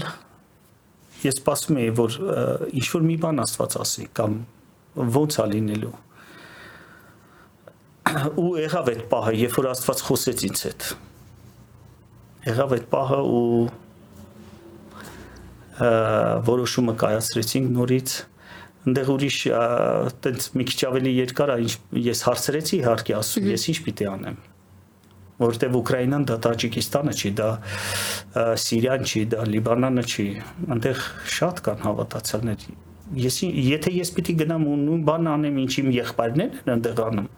[1.26, 2.18] ես սպասում եի, որ
[2.82, 4.38] ինչ որ մի բան Աստված ասի կամ
[5.18, 5.94] ոնց է լինելու։
[8.42, 10.90] Ու եղավ այդ պահը, երբ որ Աստված խոսեց ինձ հետ։
[12.52, 13.46] Եղավ այդ պահը ու
[16.52, 18.16] որոշումը կայացրեցինք նորից
[18.82, 21.74] այնտեղ ուրիշ այտենց մի քիչ ավելի երկար է ինչ
[22.08, 24.40] ես հարցրեցի իհարկե ասում ես ինչ պիտի անեմ
[25.42, 27.50] որտեվ Ուկրաինան դա Տաջիկստանը չի, դա
[28.64, 30.26] Սիրիան չի, դա Լիբանանը չի,
[30.76, 31.04] այնտեղ
[31.36, 32.66] շատ կան հավատացյալներ։
[33.22, 33.38] Ես
[33.72, 37.30] եթե ես պիտի գնամ ու նույն բանը անեմ, ինչ իմ եղբայրներն են այնտեղ անում,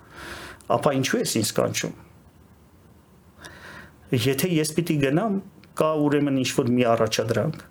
[0.77, 1.95] ապա ինչու ես ինձ կանչում։
[4.23, 5.39] Եթե ես պիտի գնամ,
[5.79, 7.63] կա ուրեմն ինչ որ մի առաջադրանք։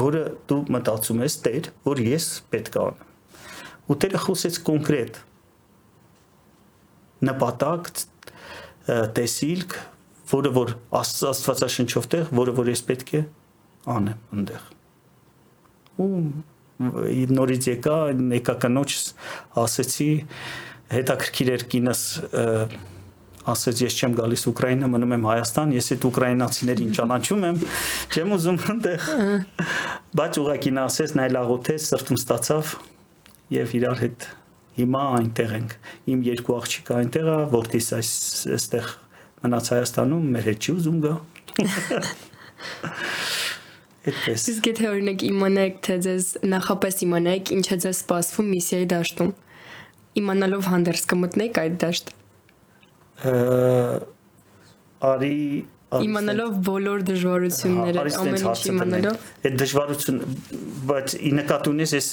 [0.00, 3.08] որը դու մտածում ես Տեր, որ ես պետք է անեմ։
[3.90, 5.18] Ու Տերը խոսեց կոնկրետ
[7.26, 7.90] նպատակ,
[9.16, 9.76] տեսիլք,
[10.30, 13.22] որը որ Աստվածաշնչով տեղ, որը որ ես պետք է
[13.90, 14.68] անեմ այնտեղ։
[16.00, 16.10] Ու
[17.36, 17.96] նորից եկա,
[18.40, 18.94] եկա կնոջ
[19.60, 20.10] ասեցի
[20.90, 22.04] հետաքրքիր էր կինս
[23.50, 27.60] ասեց ես չեմ գալիս Ուկրաինա, մնում եմ Հայաստան, ես այդ ուկրաինացիներին ճանաչում եմ,
[28.12, 29.06] չեմ ուզում այնտեղ։
[30.20, 32.74] Բայց ուղղակի նա ասեց, նա լաղոթեց, սրտում ստացավ
[33.56, 34.28] եւ իրար հետ
[34.80, 35.76] հիմա այնտեղ ենք։
[36.10, 38.10] Իմ երկու աղջիկը այնտեղ է, որտիս այս
[38.56, 38.90] այստեղ
[39.44, 41.14] մնաց Հայաստանում, մեր հետ չի ուզում գա։
[44.00, 49.32] Այդպես։ Իսկ եթե օրինակ իմանայք, թե ձեզ նախապես իմանայք, ինչ է ձեզ սպասվում միսիայի դաշտում,
[50.20, 52.14] իմանալով հանդերձ կմտնեիք այդ դաշտ
[55.10, 55.36] արի
[55.90, 60.20] իմանալով բոլոր դժվարությունները ամեն ինչ իմանալով այդ դժվարություն
[60.90, 62.08] բայց ի նկատի ունես ես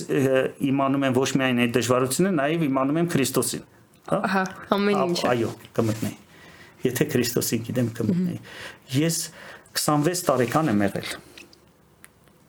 [0.71, 3.65] իմանում եմ ոչ միայն այդ դժվարությունը նաև իմանում եմ Քրիստոսին
[4.11, 4.43] հա հա
[4.77, 6.17] ամեն ինչ այո կմտնեի
[6.87, 8.39] եթե Քրիստոսին գիտեմ կմտնեի
[8.97, 9.19] ես
[9.77, 11.11] 26 տարեկան եմ եղել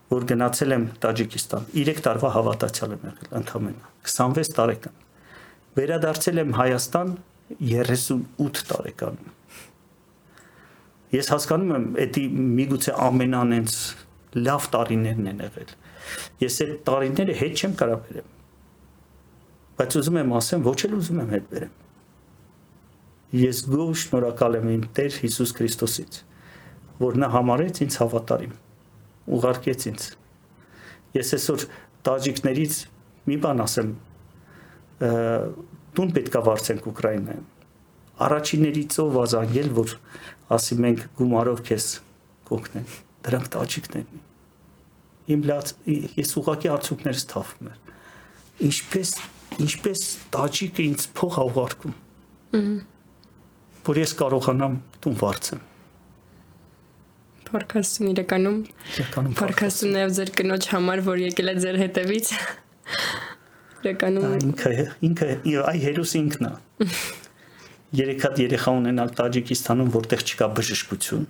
[0.09, 5.03] որ գնացել եմ Տաջիկստան 3 տարվա հավատացյալ եմ եղել ընդհանրապես 26 տարեկան
[5.79, 7.11] վերադարձել եմ Հայաստան
[7.57, 9.38] 38 տարեկանում։
[11.09, 11.85] Ես հասկանում եմ,
[12.15, 12.23] դա
[12.59, 13.77] միգուցե ամենանենց
[14.39, 15.71] լավ տարիներն են եղել։
[16.43, 18.29] Ես այդ տարիները հետ չեմ կարող բերեմ։
[19.79, 21.75] Բայց ուզում եմ ասեմ, ոչ էլ ուզում եմ հետ բերեմ։
[23.39, 26.21] Ես գոհ շնորհակալ եմ իմ Տեր Հիսուս Քրիստոսից,
[26.99, 28.55] որ նա համարեց ինձ հավատարիմ,
[29.39, 30.07] ուղարկեց ինձ։
[31.19, 31.67] Ես այսօր
[32.09, 32.79] տաջիկներից
[33.29, 33.93] մի բան ասեմ,
[35.99, 37.47] տուն պետքա վարձենք Ուկրաինայում։
[38.29, 39.93] Առաջիներից ով ազանգել, որ
[40.55, 41.87] ասի մենք գումարով քեզ
[42.49, 42.87] կօգնեն։
[43.29, 44.27] Դրանք տաջիկներն են։
[45.29, 45.73] Իմ լաց
[46.19, 47.91] ես ուղակի արդյունքներս թափում եմ։
[48.69, 49.11] Ինչպես
[49.69, 51.97] ինչպես տաջիկը ինձ փող ուղարկում։
[53.89, 55.63] Որ ես կարողանամ տուն վարձեմ։
[57.49, 58.57] Փարքաստուն իրականում
[58.93, 62.33] իրականում Փարքաստուն նաև ձեր կնոջ համար, որ եկել է ձեր հետևից
[63.79, 64.73] Իրականում ինքը
[65.09, 65.31] ինքը
[65.71, 66.53] այ հերոս ինքն է։
[67.97, 71.23] Երեք հատ երեխա ունենալ Տաջիկստանում, որտեղ չկա բժշկություն։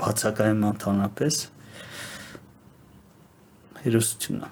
[0.00, 1.40] Բացակայում ընդհանրապես
[3.84, 4.50] հերոսությունն է։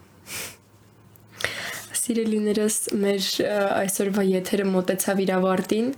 [2.08, 5.90] Սիրելիներս, մեր այսօրվա եթերը մոտեցավ իր ավարտին։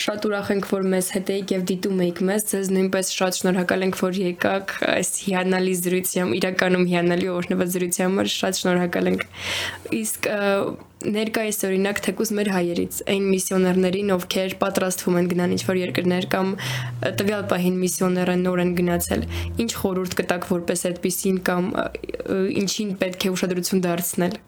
[0.00, 3.84] Շատ ուրախ ենք, որ մեզ հետ եք եւ դիտում եք մեզ։ Ձեզ նույնպես շատ շնորհակալ
[3.84, 9.26] ենք, որ եկաք այս հիանալի զրույցի, իրականում հիանալի օրհնված զրույցի համար շատ շնորհակալ ենք։
[9.98, 10.30] Իսկ
[10.98, 16.50] ներկայիս օրինակ թեկուզ մեր հայերից այն միսիոներներին, ովքեր պատրաստվում են գնան ինչ-որ երկրներ կամ
[17.20, 19.24] տվյալ պահին միսիոները նոր են գնացել,
[19.62, 21.70] ինչ խորհուրդ կտակ որպես այդպեսին կամ
[22.64, 24.38] ինչին պետք է ուշադրություն դարձնել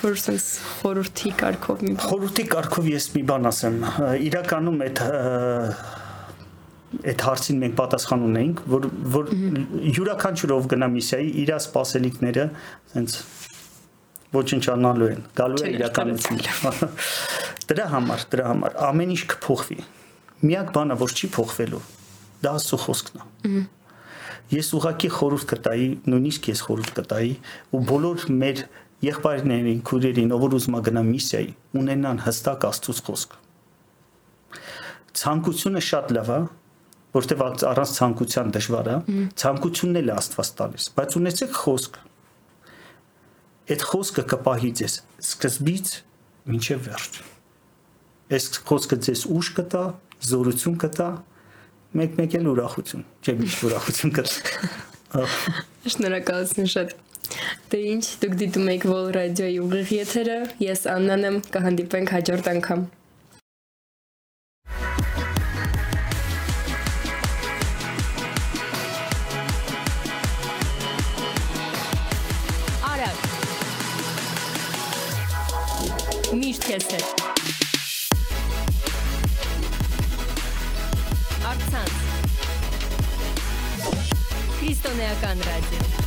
[0.00, 3.80] որ sense խորհրդի կարգով մի խորհրդի կարգով ես մի բան ասեմ.
[4.30, 5.02] Իրականում այդ
[6.90, 9.28] այդ հարցին մենք պատասխան ունենք որ որ
[9.94, 12.46] յուրաքանչյուրով գնա միսիայի իր սպասելիքները
[12.94, 13.22] sense
[14.34, 16.40] ոչնչանալու են գալու է իրականություն
[17.70, 19.78] դրա համար դրա համար ամեն ինչ կփոխվի
[20.50, 21.82] միակ բանը որ չի փոխվելու
[22.44, 23.62] դա աստծո խոսքն է
[24.50, 27.34] ես ուղակի խորհուրդ կտայի նույնիսկ ես խորհուրդ կտայի
[27.70, 28.62] ու բոլոր մեր
[29.04, 33.36] եղբայրներին, քուրերին, ով որ ուզում է գնա միսիայի, ունենան հստակ Աստծո խոսք։
[35.20, 36.40] Ցանկությունը շատ լավ է,
[37.16, 38.96] որտեվ առանց ցանկության դժվար է,
[39.40, 41.98] ցանկությունն էլ Աստված տալիս, բայց ունեցեք խոսք։
[43.70, 44.94] Այդ խոսքը կպահի ձեզ
[45.30, 45.90] սկզբից
[46.50, 47.18] մինչև վերջ։
[48.30, 49.84] Այս խոսքը ձեզ ուժ կտա,
[50.30, 51.10] զորություն կտա,
[51.98, 54.74] մեկ-մեկ էլ ուրախություն, չէ՞ միշտ ուրախություն կտա։
[55.90, 56.94] Շնորհակալություն շատ։
[57.70, 62.80] Դե ինչ, դուք դիտում եք Vol Radio-ի ուղիղ եթերը, ես Աննան եմ, կհանդիպենք հաջորդ անգամ։
[72.90, 73.18] Արագ։
[76.42, 77.08] Միշտ քեզ հետ։
[81.54, 81.94] Արցանց։
[84.58, 85.99] Քրիստոնեական ռադիո